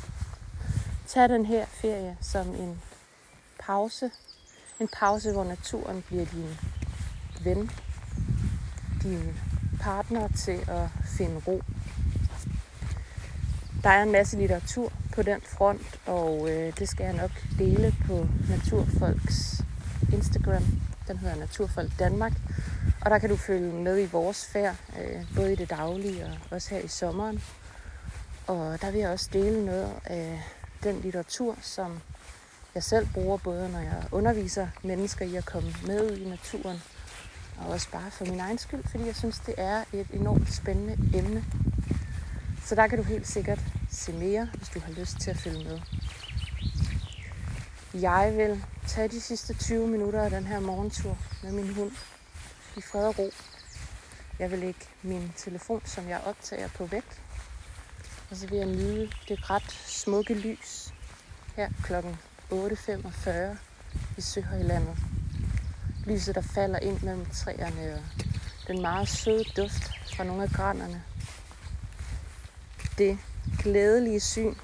Tag 1.07 1.29
den 1.29 1.46
her 1.46 1.66
ferie 1.66 2.16
som 2.20 2.55
en 2.55 2.83
pause. 3.59 4.11
En 4.81 4.88
pause, 4.88 5.33
hvor 5.33 5.44
naturen 5.44 6.03
bliver 6.03 6.24
din 6.24 6.59
ven, 7.44 7.70
din 9.03 9.37
partner 9.81 10.29
til 10.29 10.70
at 10.70 10.88
finde 11.07 11.42
ro. 11.46 11.62
Der 13.83 13.90
er 13.90 14.03
en 14.03 14.12
masse 14.12 14.38
litteratur 14.38 14.92
på 15.14 15.22
den 15.22 15.40
front, 15.40 16.00
og 16.07 16.50
øh, 16.50 16.72
det 16.79 16.88
skal 16.88 17.05
jeg 17.05 17.14
nok 17.14 17.31
dele 17.59 17.94
på 18.07 18.26
Naturfolks 18.48 19.62
Instagram. 20.12 20.64
Den 21.09 21.18
hedder 21.18 21.37
Naturfolk 21.37 21.98
Danmark. 21.98 22.33
Og 23.00 23.11
der 23.11 23.18
kan 23.18 23.31
du 23.31 23.37
følge 23.37 23.72
med 23.72 24.03
i 24.03 24.07
vores 24.07 24.46
færd, 24.46 24.76
øh, 25.00 25.37
både 25.37 25.53
i 25.53 25.57
det 25.57 25.70
daglige 25.70 26.24
og 26.24 26.33
også 26.50 26.70
her 26.74 26.81
i 26.81 26.88
sommeren. 26.88 27.42
Og 28.51 28.81
der 28.81 28.91
vil 28.91 29.01
jeg 29.01 29.11
også 29.11 29.31
dele 29.33 29.65
noget 29.65 29.93
af 30.05 30.43
den 30.83 31.01
litteratur, 31.01 31.57
som 31.63 32.01
jeg 32.75 32.83
selv 32.83 33.09
bruger, 33.15 33.37
både 33.37 33.69
når 33.73 33.79
jeg 33.79 34.03
underviser 34.13 34.69
mennesker 34.83 35.25
i 35.25 35.37
at 35.37 35.45
komme 35.45 35.75
med 35.87 36.11
ud 36.11 36.17
i 36.17 36.29
naturen, 36.29 36.83
og 37.59 37.67
også 37.67 37.91
bare 37.91 38.11
for 38.11 38.25
min 38.25 38.41
egen 38.41 38.59
skyld, 38.59 38.85
fordi 38.91 39.07
jeg 39.07 39.17
synes, 39.17 39.39
det 39.39 39.55
er 39.59 39.85
et 39.93 40.07
enormt 40.13 40.53
spændende 40.53 41.19
emne. 41.19 41.45
Så 42.65 42.75
der 42.75 42.87
kan 42.87 42.99
du 42.99 43.05
helt 43.05 43.29
sikkert 43.29 43.59
se 43.91 44.13
mere, 44.13 44.49
hvis 44.55 44.69
du 44.69 44.81
har 44.81 44.93
lyst 44.93 45.21
til 45.21 45.31
at 45.31 45.37
følge 45.37 45.65
med. 45.65 45.81
Jeg 47.95 48.33
vil 48.37 48.65
tage 48.87 49.09
de 49.09 49.21
sidste 49.21 49.55
20 49.55 49.87
minutter 49.87 50.23
af 50.23 50.31
den 50.31 50.45
her 50.45 50.61
morgentur 50.61 51.19
med 51.43 51.53
min 51.53 51.75
hund 51.75 51.93
i 52.77 52.81
fred 52.81 53.07
og 53.07 53.19
ro. 53.19 53.31
Jeg 54.39 54.51
vil 54.51 54.59
lægge 54.59 54.81
min 55.03 55.33
telefon, 55.37 55.83
som 55.85 56.09
jeg 56.09 56.21
optager 56.27 56.69
på 56.69 56.87
vægt, 56.87 57.21
og 58.31 58.37
så 58.37 58.47
vil 58.47 58.59
jeg 58.59 58.66
nyde 58.66 59.11
det 59.29 59.51
ret 59.51 59.73
smukke 59.87 60.35
lys 60.35 60.95
her 61.57 61.71
klokken 61.83 62.19
8.45 62.53 63.31
i 64.19 64.21
Søhøjlandet. 64.21 64.97
Lyset, 66.07 66.35
der 66.35 66.40
falder 66.40 66.79
ind 66.79 67.01
mellem 67.03 67.27
træerne 67.27 67.95
og 67.95 68.01
den 68.69 68.83
meget 68.83 69.09
søde 69.09 69.45
duft 69.45 69.90
fra 70.16 70.25
nogle 70.25 70.43
af 70.43 70.49
granerne. 70.49 71.03
Det 72.99 73.19
glædelige 73.59 74.21
syn, 74.21 74.55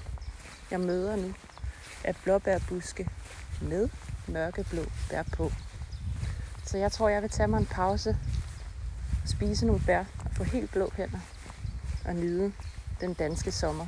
jeg 0.71 0.81
møder 0.81 1.17
nu, 1.17 1.35
er 2.05 2.13
blåbærbuske 2.25 3.09
med 3.63 3.89
mørkeblå 4.27 4.83
bær 5.11 5.23
på. 5.23 5.53
Så 6.65 6.79
jeg 6.79 6.93
tror, 6.93 7.09
jeg 7.09 7.23
vil 7.23 7.31
tage 7.31 7.49
mig 7.49 7.59
en 7.59 7.67
pause, 7.67 8.17
spise 9.25 9.67
nogle 9.67 9.83
bær 9.87 10.05
og 10.25 10.31
få 10.33 10.45
helt 10.45 10.71
blå 10.71 10.93
hænder 10.97 11.21
og 12.05 12.15
nyde 12.15 12.53
den 13.01 13.15
danske 13.15 13.53
sommer. 13.53 13.87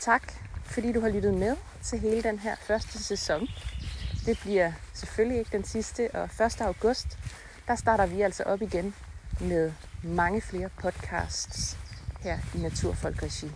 Tak, 0.00 0.32
fordi 0.64 0.92
du 0.92 1.00
har 1.00 1.08
lyttet 1.08 1.34
med 1.34 1.56
til 1.82 1.98
hele 1.98 2.22
den 2.22 2.38
her 2.38 2.56
første 2.66 3.02
sæson. 3.04 3.48
Det 4.26 4.38
bliver 4.42 4.72
selvfølgelig 4.94 5.38
ikke 5.38 5.52
den 5.52 5.64
sidste, 5.64 6.10
og 6.14 6.24
1. 6.46 6.60
august, 6.60 7.18
der 7.68 7.76
starter 7.76 8.06
vi 8.06 8.22
altså 8.22 8.42
op 8.42 8.62
igen 8.62 8.94
med 9.40 9.72
mange 10.02 10.40
flere 10.40 10.68
podcasts 10.68 11.78
her 12.20 12.38
i 12.54 12.58
Naturfolkregi. 12.58 13.50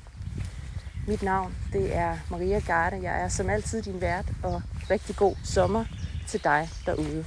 Mit 1.06 1.22
navn, 1.22 1.54
det 1.72 1.96
er 1.96 2.18
Maria 2.30 2.58
Garde. 2.58 3.02
Jeg 3.02 3.20
er 3.20 3.28
som 3.28 3.50
altid 3.50 3.82
din 3.82 4.00
vært, 4.00 4.26
og 4.42 4.62
rigtig 4.90 5.16
god 5.16 5.36
sommer 5.44 5.84
til 6.28 6.44
dig 6.44 6.68
derude. 6.86 7.26